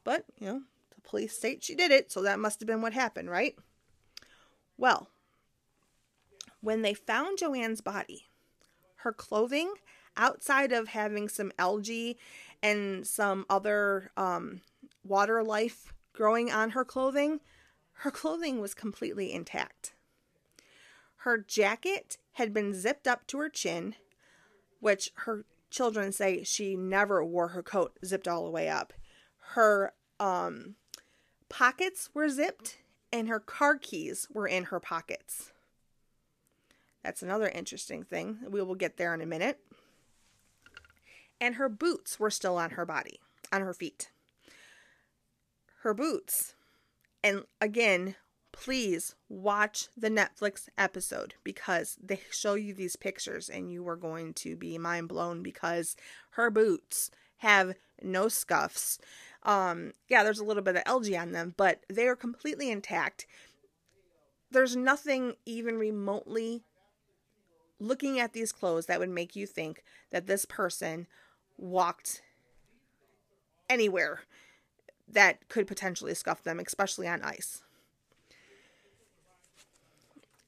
[0.05, 0.63] But, you know,
[0.95, 3.57] the police state she did it, so that must have been what happened, right?
[4.77, 5.09] Well,
[6.61, 8.29] when they found JoAnn's body,
[8.97, 9.75] her clothing,
[10.17, 12.19] outside of having some algae
[12.63, 14.61] and some other um,
[15.05, 17.41] water life growing on her clothing,
[17.93, 19.95] her clothing was completely intact.
[21.19, 23.95] Her jacket had been zipped up to her chin,
[24.81, 28.93] which her children say she never wore her coat zipped all the way up.
[29.55, 30.77] Her um,
[31.49, 32.79] pockets were zipped
[33.13, 35.53] and her car keys were in her pockets.
[37.03, 38.39] That's another interesting thing.
[38.49, 39.59] We will get there in a minute.
[41.41, 43.19] And her boots were still on her body,
[43.51, 44.11] on her feet.
[45.83, 46.55] Her boots.
[47.25, 48.17] And again,
[48.53, 54.35] please watch the Netflix episode because they show you these pictures and you are going
[54.35, 55.97] to be mind blown because
[56.33, 58.99] her boots have no scuffs.
[59.43, 63.27] Um, yeah, there's a little bit of algae on them, but they are completely intact.
[64.51, 66.65] There's nothing even remotely
[67.79, 71.07] looking at these clothes that would make you think that this person
[71.57, 72.23] walked
[73.69, 74.21] anywhere
[75.09, 77.63] that could potentially scuff them, especially on ice.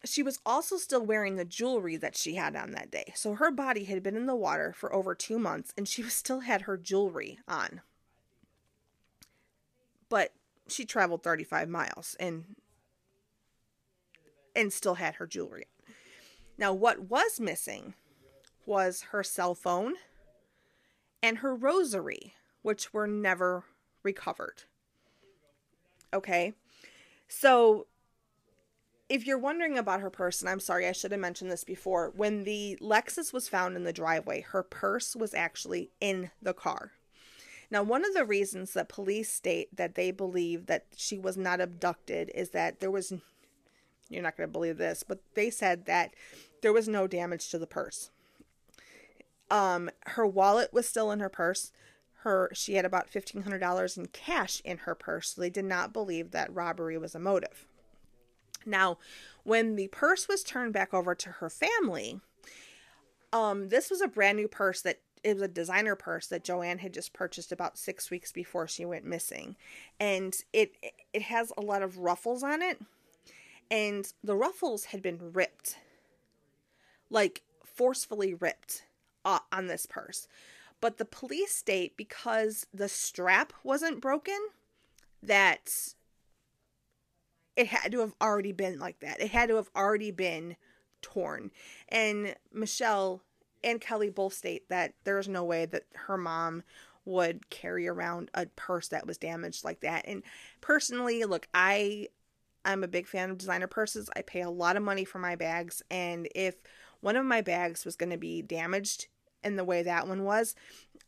[0.05, 3.13] She was also still wearing the jewelry that she had on that day.
[3.15, 6.41] So her body had been in the water for over two months and she still
[6.41, 7.81] had her jewelry on.
[10.13, 10.35] But
[10.69, 12.45] she traveled 35 miles and
[14.55, 15.69] and still had her jewelry.
[16.59, 17.95] Now what was missing
[18.67, 19.95] was her cell phone
[21.23, 23.65] and her rosary, which were never
[24.03, 24.65] recovered.
[26.13, 26.53] Okay.
[27.27, 27.87] So
[29.09, 32.13] if you're wondering about her purse, and I'm sorry, I should have mentioned this before,
[32.15, 36.93] when the Lexus was found in the driveway, her purse was actually in the car.
[37.73, 41.59] Now, one of the reasons that police state that they believe that she was not
[41.59, 43.15] abducted is that there was,
[44.11, 46.13] you're not going to believe this, but they said that
[46.61, 48.11] there was no damage to the purse.
[49.51, 51.73] Um, her wallet was still in her purse.
[52.25, 56.31] Her, she had about $1,500 in cash in her purse, so they did not believe
[56.33, 57.67] that robbery was a motive.
[58.67, 58.99] Now,
[59.45, 62.21] when the purse was turned back over to her family,
[63.33, 66.79] um, this was a brand new purse that it was a designer purse that JoAnn
[66.79, 69.57] had just purchased about six weeks before she went missing,
[70.01, 70.75] and it
[71.13, 72.81] it has a lot of ruffles on it,
[73.71, 75.79] and the ruffles had been ripped,
[77.11, 78.85] like forcefully ripped,
[79.25, 80.29] uh, on this purse.
[80.81, 84.39] But the police state because the strap wasn't broken,
[85.23, 85.95] that
[87.57, 89.21] it had to have already been like that.
[89.21, 90.57] It had to have already been
[91.03, 91.51] torn.
[91.89, 93.23] And Michelle
[93.65, 96.63] and Kelly both state that there's no way that her mom
[97.05, 100.05] would carry around a purse that was damaged like that.
[100.07, 100.23] And
[100.61, 102.09] personally, look, I
[102.65, 104.09] I'm a big fan of designer purses.
[104.15, 106.57] I pay a lot of money for my bags and if
[107.01, 109.09] one of my bags was going to be damaged
[109.43, 110.55] in the way that one was,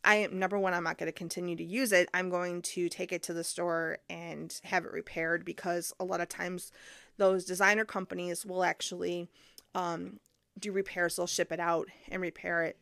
[0.03, 2.09] I am number one, I'm not going to continue to use it.
[2.13, 6.19] I'm going to take it to the store and have it repaired because a lot
[6.19, 6.71] of times
[7.17, 9.29] those designer companies will actually
[9.73, 10.19] um,
[10.59, 11.15] do repairs.
[11.15, 12.77] They'll ship it out and repair it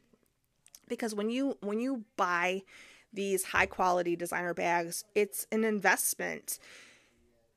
[0.88, 2.64] because when you when you buy
[3.12, 6.60] these high quality designer bags, it's an investment.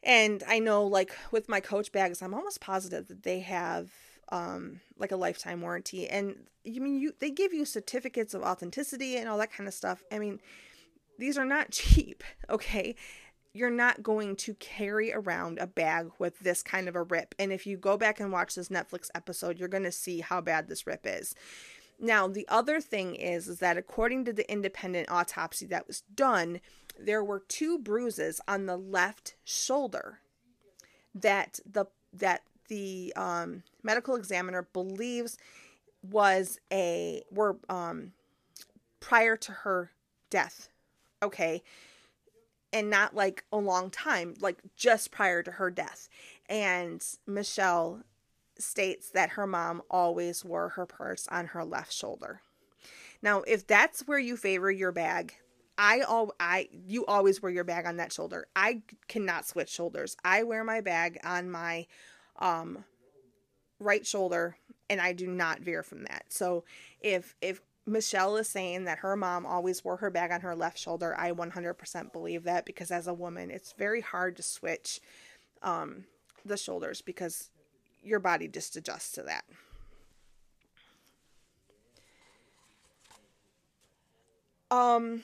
[0.03, 3.91] And I know, like with my Coach bags, I'm almost positive that they have
[4.31, 9.17] um like a lifetime warranty and you mean you they give you certificates of authenticity
[9.17, 10.41] and all that kind of stuff i mean
[11.19, 12.97] these are not cheap okay
[13.57, 17.53] you're not going to carry around a bag with this kind of a rip and
[17.53, 20.69] if you go back and watch this netflix episode you're going to see how bad
[20.69, 21.35] this rip is
[21.99, 26.61] now the other thing is is that according to the independent autopsy that was done
[26.99, 30.21] there were two bruises on the left shoulder
[31.15, 35.39] that the that the um, medical examiner believes
[36.03, 38.13] was a were um,
[39.01, 39.93] prior to her
[40.31, 40.69] death.
[41.23, 41.63] Okay.
[42.77, 46.11] And not like a long time, like just prior to her death.
[46.47, 48.03] And Michelle
[48.59, 52.43] states that her mom always wore her purse on her left shoulder.
[53.23, 55.35] Now, if that's where you favor your bag,
[55.79, 58.47] I all I you always wear your bag on that shoulder.
[58.55, 60.17] I cannot switch shoulders.
[60.23, 61.87] I wear my bag on my
[62.39, 62.85] um
[63.79, 64.57] right shoulder
[64.89, 66.25] and I do not veer from that.
[66.29, 66.65] So
[67.01, 70.77] if if Michelle is saying that her mom always wore her bag on her left
[70.77, 75.01] shoulder, I 100% believe that because as a woman, it's very hard to switch
[75.63, 76.05] um
[76.45, 77.51] the shoulders because
[78.03, 79.45] your body just adjusts to that.
[84.71, 85.23] Um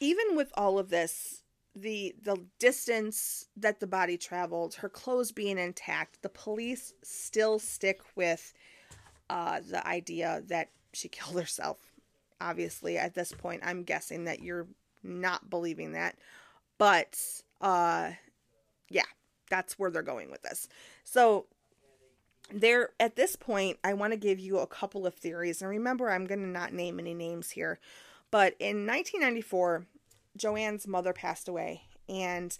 [0.00, 1.43] even with all of this,
[1.74, 8.00] the the distance that the body traveled, her clothes being intact, the police still stick
[8.14, 8.54] with
[9.28, 11.78] uh, the idea that she killed herself.
[12.40, 14.66] Obviously, at this point, I'm guessing that you're
[15.02, 16.16] not believing that,
[16.78, 17.18] but
[17.60, 18.10] uh,
[18.88, 19.02] yeah,
[19.50, 20.68] that's where they're going with this.
[21.04, 21.46] So
[22.52, 26.10] there at this point i want to give you a couple of theories and remember
[26.10, 27.78] i'm going to not name any names here
[28.30, 29.86] but in 1994
[30.38, 32.56] JoAnn's mother passed away and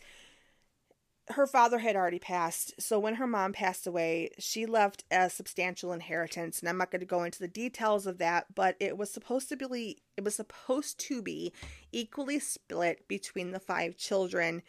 [1.29, 2.75] her father had already passed.
[2.79, 7.01] So when her mom passed away she left a substantial inheritance and i'm not going
[7.01, 10.35] to go into the details of that but it was supposed to be it was
[10.35, 11.53] supposed to be
[11.93, 14.63] equally split between the five children.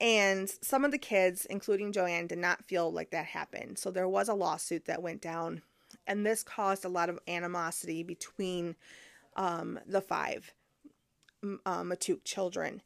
[0.00, 3.78] And some of the kids, including JoAnn, did not feel like that happened.
[3.78, 5.62] So there was a lawsuit that went down,
[6.06, 8.76] and this caused a lot of animosity between
[9.36, 10.52] um, the five
[11.42, 12.82] uh, Matouk children.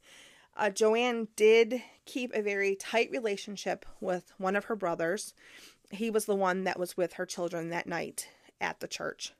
[0.55, 5.33] Uh, JoAnn did keep a very tight relationship with one of her brothers.
[5.89, 8.27] He was the one that was with her children that night
[8.59, 9.33] at the church.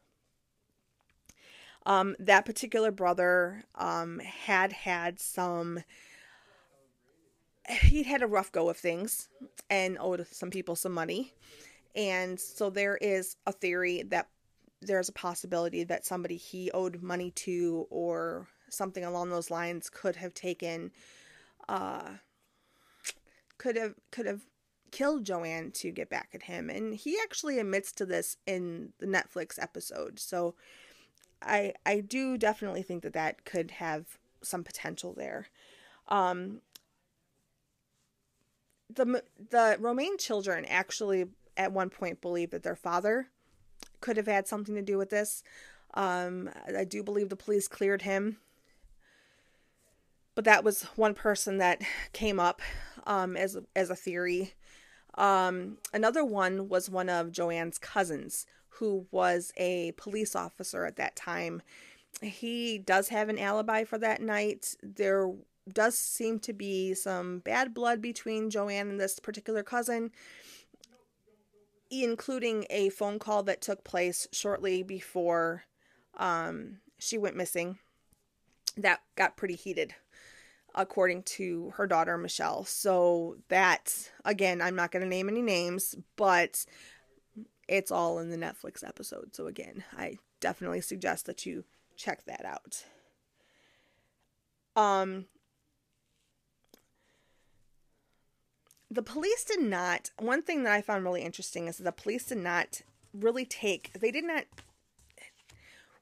[1.86, 5.84] Um, that particular brother um, had had some
[7.70, 9.30] he'd had a rough go of things
[9.70, 11.34] and owed some people some money.
[11.96, 14.28] And so there is a theory that
[14.82, 20.16] there's a possibility that somebody he owed money to or something along those lines could
[20.16, 20.92] have taken
[21.70, 22.10] uh
[23.58, 24.42] could have could have
[24.92, 29.06] killed JoAnn to get back at him and he actually admits to this in the
[29.06, 30.20] Netflix episode.
[30.20, 30.56] So
[31.42, 35.48] I I do definitely think that that could have some potential there.
[36.08, 36.62] Um
[38.90, 43.28] the the Romain children actually at one point believed that their father
[44.00, 45.44] could have had something to do with this.
[45.94, 48.38] Um, I do believe the police cleared him,
[50.36, 51.82] but that was one person that
[52.14, 52.62] came up
[53.06, 54.54] um, as as a theory.
[55.16, 61.16] Um, another one was one of JoAnn's cousins, who was a police officer at that
[61.16, 61.62] time.
[62.22, 64.76] He does have an alibi for that night.
[64.82, 65.34] There
[65.72, 70.12] does seem to be some bad blood between JoAnn and this particular cousin,
[71.90, 75.66] including a phone call that took place shortly before
[76.18, 77.78] um, she went missing.
[78.78, 79.96] That got pretty heated,
[80.76, 82.66] according to her daughter, Michelle.
[82.66, 86.66] So, that, again, I'm not going to name any names, but
[87.68, 89.36] it's all in the Netflix episode.
[89.36, 91.64] So, again, I definitely suggest that you
[91.96, 92.86] check that out.
[94.76, 95.26] Um,
[98.92, 102.38] the police did not one thing that i found really interesting is the police did
[102.38, 102.82] not
[103.14, 104.44] really take they did not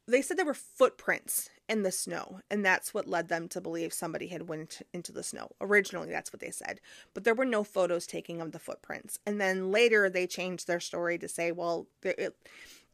[0.10, 3.94] they said there were footprints in the snow and that's what led them to believe
[3.94, 5.50] somebody had went into the snow.
[5.62, 6.80] Originally that's what they said.
[7.14, 9.20] But there were no photos taking of the footprints.
[9.26, 12.36] And then later they changed their story to say well there, it,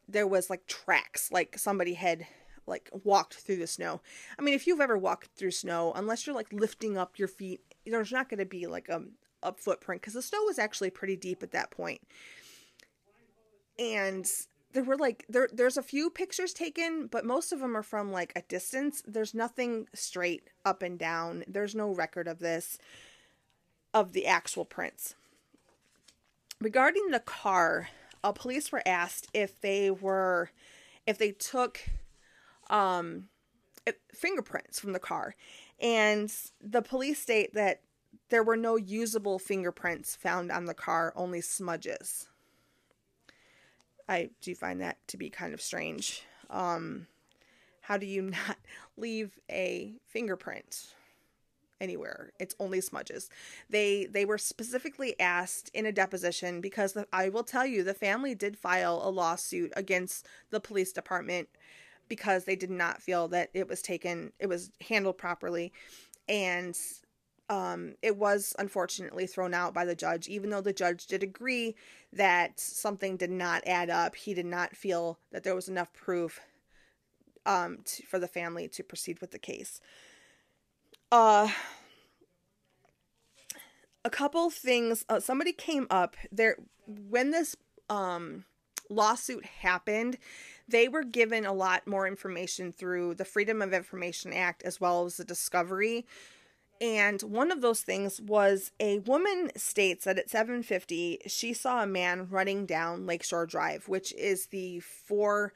[0.07, 2.27] there was like tracks like somebody had
[2.67, 4.01] like walked through the snow.
[4.37, 7.61] I mean if you've ever walked through snow unless you're like lifting up your feet
[7.85, 9.03] there's not going to be like a,
[9.41, 12.01] a footprint because the snow was actually pretty deep at that point.
[13.77, 14.25] And
[14.75, 18.11] there were like there there's a few pictures taken, but most of them are from
[18.11, 19.01] like a distance.
[19.07, 21.45] There's nothing straight up and down.
[21.47, 22.77] There's no record of this
[23.93, 25.15] of the actual prints.
[26.59, 27.87] Regarding the car,
[28.21, 30.51] uh, police were asked if they were
[31.07, 31.79] if they took
[32.69, 33.29] um
[34.13, 35.35] fingerprints from the car
[35.79, 37.81] and the police state that
[38.29, 42.27] there were no usable fingerprints found on the car, only smudges.
[44.07, 46.23] I do find that to be kind of strange.
[46.49, 47.07] Um,
[47.81, 48.57] how do you not
[48.97, 50.93] leave a fingerprint
[51.81, 52.31] anywhere?
[52.39, 53.29] It's only smudges.
[53.69, 57.93] They they were specifically asked in a deposition because the, I will tell you the
[57.93, 61.49] family did file a lawsuit against the police department
[62.07, 65.73] because they did not feel that it was taken it was handled properly
[66.27, 66.77] and
[67.49, 71.75] um, it was unfortunately thrown out by the judge, even though the judge did agree
[72.11, 74.15] that something did not add up.
[74.15, 76.39] He did not feel that there was enough proof
[77.45, 79.79] um, to, for the family to proceed with the case.
[81.11, 81.49] Uh,
[84.03, 85.05] a couple things.
[85.07, 87.55] Uh, somebody came up there when this
[87.89, 88.45] um,
[88.89, 90.17] lawsuit happened.
[90.67, 95.05] They were given a lot more information through the Freedom of Information Act as well
[95.05, 96.07] as the discovery
[96.81, 101.87] and one of those things was a woman states that at 7:50 she saw a
[101.87, 105.53] man running down Lakeshore Drive, which is the four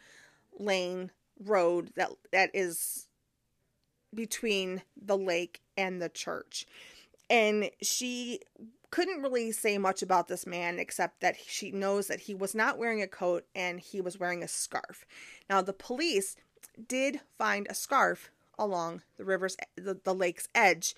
[0.53, 3.07] lane road that that is
[4.13, 6.65] between the lake and the church.
[7.30, 8.39] And she
[8.91, 12.78] couldn't really say much about this man except that she knows that he was not
[12.78, 15.05] wearing a coat and he was wearing a scarf.
[15.49, 16.36] Now the police
[16.88, 20.95] did find a scarf along the river's the, the lake's edge.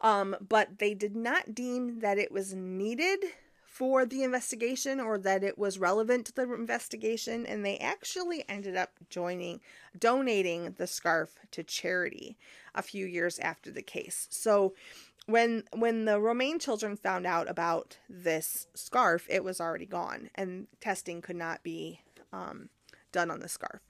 [0.00, 3.22] Um, but they did not deem that it was needed
[3.80, 8.76] for the investigation or that it was relevant to the investigation and they actually ended
[8.76, 9.60] up joining
[9.98, 12.36] donating the scarf to charity
[12.74, 14.26] a few years after the case.
[14.30, 14.74] So
[15.26, 20.66] when when the Romain children found out about this scarf, it was already gone and
[20.80, 22.00] testing could not be
[22.32, 22.68] um,
[23.12, 23.80] done on the scarf.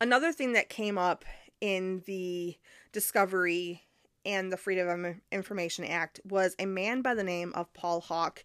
[0.00, 1.24] Another thing that came up
[1.60, 2.56] in the
[2.92, 3.82] discovery
[4.24, 8.42] and the Freedom of Information Act was a man by the name of Paul Hawk.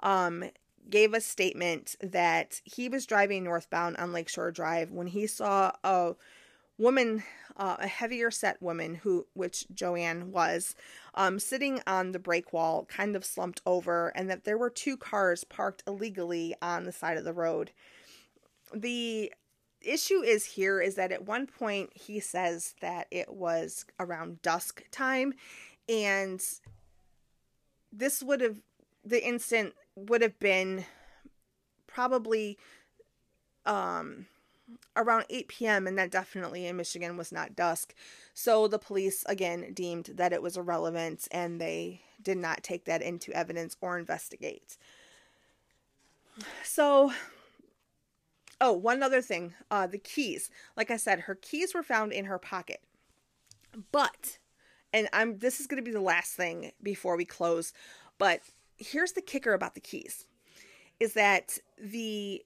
[0.00, 0.44] Um,
[0.90, 6.14] gave a statement that he was driving northbound on Lakeshore Drive when he saw a
[6.78, 7.22] woman,
[7.56, 10.74] uh, a heavier set woman, who which JoAnn was,
[11.14, 14.96] um, sitting on the break wall, kind of slumped over, and that there were two
[14.96, 17.70] cars parked illegally on the side of the road.
[18.74, 19.32] The
[19.84, 24.84] issue is here is that at one point he says that it was around dusk
[24.90, 25.34] time
[25.88, 26.42] and
[27.92, 28.60] this would have
[29.04, 30.84] the instant would have been
[31.86, 32.58] probably
[33.66, 34.26] um
[34.96, 35.86] around 8 p.m.
[35.86, 37.94] and that definitely in Michigan was not dusk.
[38.34, 43.02] So the police again deemed that it was irrelevant and they did not take that
[43.02, 44.76] into evidence or investigate.
[46.64, 47.12] So
[48.64, 49.54] Oh, one other thing.
[49.72, 50.48] Uh, the keys.
[50.76, 52.80] Like I said, her keys were found in her pocket.
[53.90, 54.38] But,
[54.92, 57.72] and I'm this is going to be the last thing before we close,
[58.18, 58.40] but
[58.76, 60.26] here's the kicker about the keys
[61.00, 62.44] is that the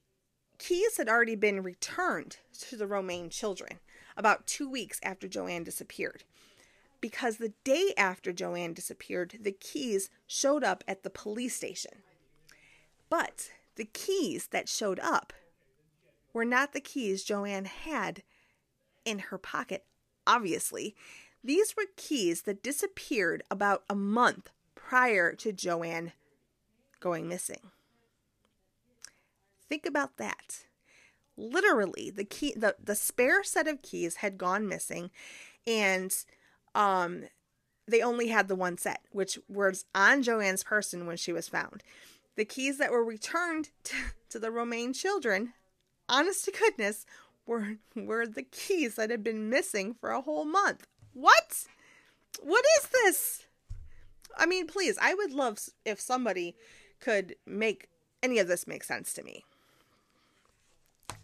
[0.58, 3.80] keys had already been returned to the Romain children
[4.16, 6.24] about two weeks after JoAnn disappeared.
[7.02, 11.98] Because the day after JoAnn disappeared, the keys showed up at the police station.
[13.10, 15.34] But the keys that showed up
[16.36, 18.22] were not the keys JoAnn had
[19.06, 19.86] in her pocket,
[20.26, 20.94] obviously.
[21.42, 26.12] These were keys that disappeared about a month prior to JoAnn
[27.00, 27.70] going missing.
[29.70, 30.66] Think about that.
[31.38, 35.10] Literally, the key the, the spare set of keys had gone missing
[35.66, 36.14] and
[36.74, 37.22] um
[37.88, 41.82] they only had the one set, which was on JoAnn's person when she was found.
[42.34, 43.96] The keys that were returned to,
[44.28, 45.54] to the Romain children
[46.08, 47.06] honest to goodness,
[47.46, 50.86] were were the keys that had been missing for a whole month.
[51.12, 51.66] What?
[52.42, 53.46] What is this?
[54.36, 56.56] I mean, please, I would love if somebody
[57.00, 57.88] could make
[58.22, 59.44] any of this make sense to me.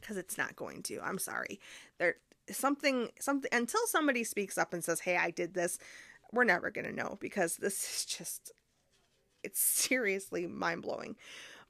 [0.01, 1.01] Cuz it's not going to.
[1.01, 1.61] I'm sorry.
[1.99, 2.17] There
[2.51, 5.79] something something until somebody speaks up and says, "Hey, I did this."
[6.33, 8.53] We're never going to know because this is just
[9.43, 11.17] it's seriously mind-blowing.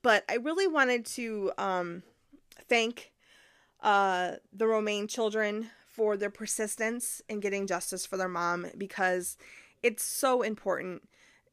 [0.03, 2.03] But I really wanted to um
[2.69, 3.13] thank
[3.83, 9.37] uh, the Romain children for their persistence in getting justice for their mom because
[9.83, 11.03] it's so important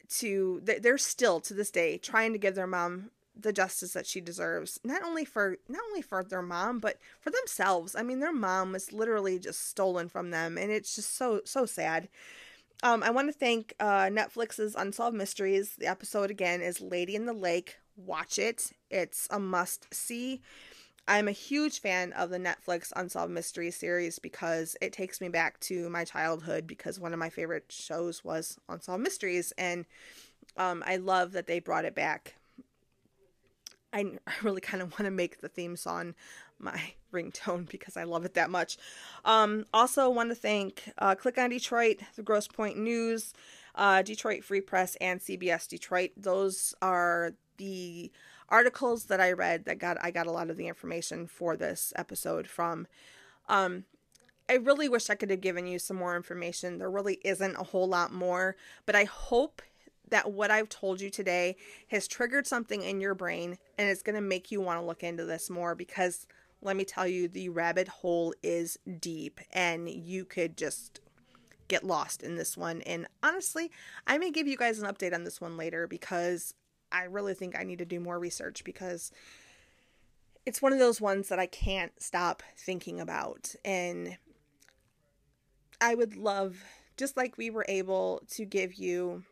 [0.08, 4.20] to they're still to this day trying to give their mom the justice that she
[4.20, 7.96] deserves not only for not only for their mom but for themselves.
[7.96, 11.66] I mean their mom was literally just stolen from them and it's just so so
[11.66, 12.10] sad.
[12.82, 15.76] Um i want to thank uh netflix's unsolved mysteries.
[15.78, 17.78] The episode again is lady in the lake.
[17.98, 18.72] Watch it.
[18.90, 20.42] It's a must see
[21.10, 25.60] I'm a huge fan of the Netflix Unsolved Mysteries series because it takes me back
[25.62, 29.88] to my childhood because one of my favorite shows was Unsolved Mysteries and
[30.56, 32.36] um, I love that they brought it back.
[33.92, 36.14] I, I really kind of want to make the theme song
[36.60, 36.80] my
[37.12, 38.78] ringtone because I love it that much.
[39.26, 43.34] Um, also, want to thank uh, Click on Detroit, the Grosse Pointe News,
[43.74, 46.12] uh, Detroit Free Press, and CBS Detroit.
[46.16, 48.12] Those are the
[48.50, 51.94] articles that I read that got I got a lot of the information for this
[51.96, 52.88] episode from.
[53.48, 53.86] Um,
[54.50, 56.80] I really wish I could have given you some more information.
[56.80, 59.62] There really isn't a whole lot more, but I hope
[60.10, 61.56] that what I've told you today
[61.90, 65.04] has triggered something in your brain and it's going to make you want to look
[65.04, 66.26] into this more because
[66.62, 71.00] let me tell you, the rabbit hole is deep and you could just
[71.68, 72.82] get lost in this one.
[72.82, 73.72] And honestly,
[74.06, 76.54] I may give you guys an update on this one later because
[76.92, 79.12] I really think I need to do more research because
[80.46, 83.56] it's one of those ones that I can't stop thinking about.
[83.64, 84.18] And
[85.80, 86.64] I would love,
[86.98, 89.24] just like we were able to give you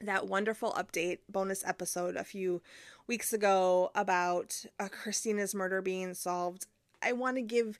[0.00, 2.62] that wonderful update bonus episode a few
[3.06, 6.66] weeks ago about uh, Christina's murder being solved.
[7.02, 7.78] I want to give,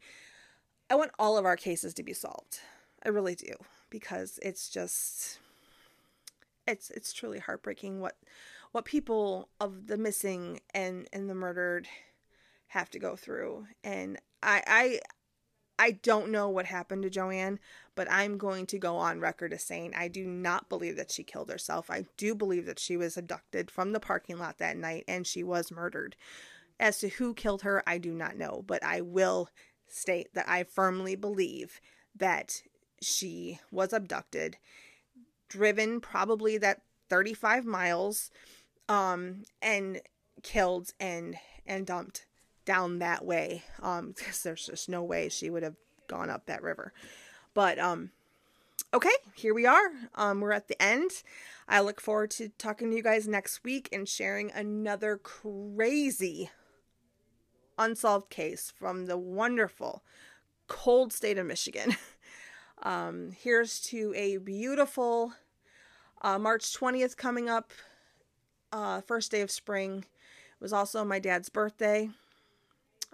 [0.90, 2.60] I want all of our cases to be solved.
[3.04, 3.54] I really do
[3.88, 5.38] because it's just,
[6.66, 8.16] it's it's truly heartbreaking what
[8.72, 11.88] what people of the missing and and the murdered
[12.68, 13.66] have to go through.
[13.82, 15.00] And I I
[15.78, 17.58] I don't know what happened to JoAnn,
[17.94, 21.24] but I'm going to go on record as saying I do not believe that she
[21.24, 21.90] killed herself.
[21.90, 25.42] I do believe that she was abducted from the parking lot that night and she
[25.42, 26.16] was murdered.
[26.78, 29.48] As to who killed her, I do not know, but I will
[29.88, 31.80] state that I firmly believe
[32.14, 32.62] that
[33.02, 34.58] she was abducted,
[35.48, 38.30] driven probably that 35 miles,
[38.90, 40.00] um, and
[40.42, 42.26] killed and and dumped
[42.64, 45.76] down that way um because there's just no way she would have
[46.08, 46.92] gone up that river.
[47.54, 48.10] But um
[48.92, 49.90] okay here we are.
[50.14, 51.10] Um we're at the end.
[51.68, 56.50] I look forward to talking to you guys next week and sharing another crazy
[57.78, 60.02] unsolved case from the wonderful
[60.66, 61.96] cold state of michigan.
[62.82, 65.34] Um here's to a beautiful
[66.22, 67.72] uh, march 20th coming up
[68.72, 72.08] uh first day of spring it was also my dad's birthday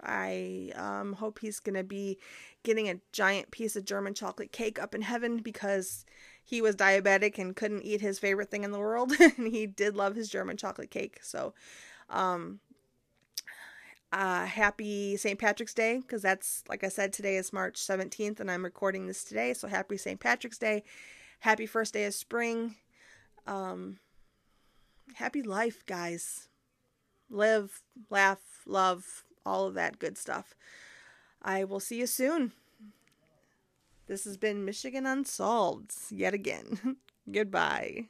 [0.01, 2.17] I um, hope he's going to be
[2.63, 6.05] getting a giant piece of German chocolate cake up in heaven because
[6.43, 9.11] he was diabetic and couldn't eat his favorite thing in the world.
[9.19, 11.19] and he did love his German chocolate cake.
[11.21, 11.53] So,
[12.09, 12.59] um,
[14.13, 15.37] uh, happy St.
[15.37, 19.23] Patrick's Day because that's, like I said, today is March 17th and I'm recording this
[19.23, 19.53] today.
[19.53, 20.19] So, happy St.
[20.19, 20.83] Patrick's Day.
[21.41, 22.75] Happy first day of spring.
[23.45, 23.99] Um,
[25.15, 26.47] happy life, guys.
[27.29, 30.55] Live, laugh, love, all of that good stuff.
[31.41, 32.53] I will see you soon.
[34.07, 36.97] This has been Michigan Unsolved yet again.
[37.31, 38.05] Goodbye.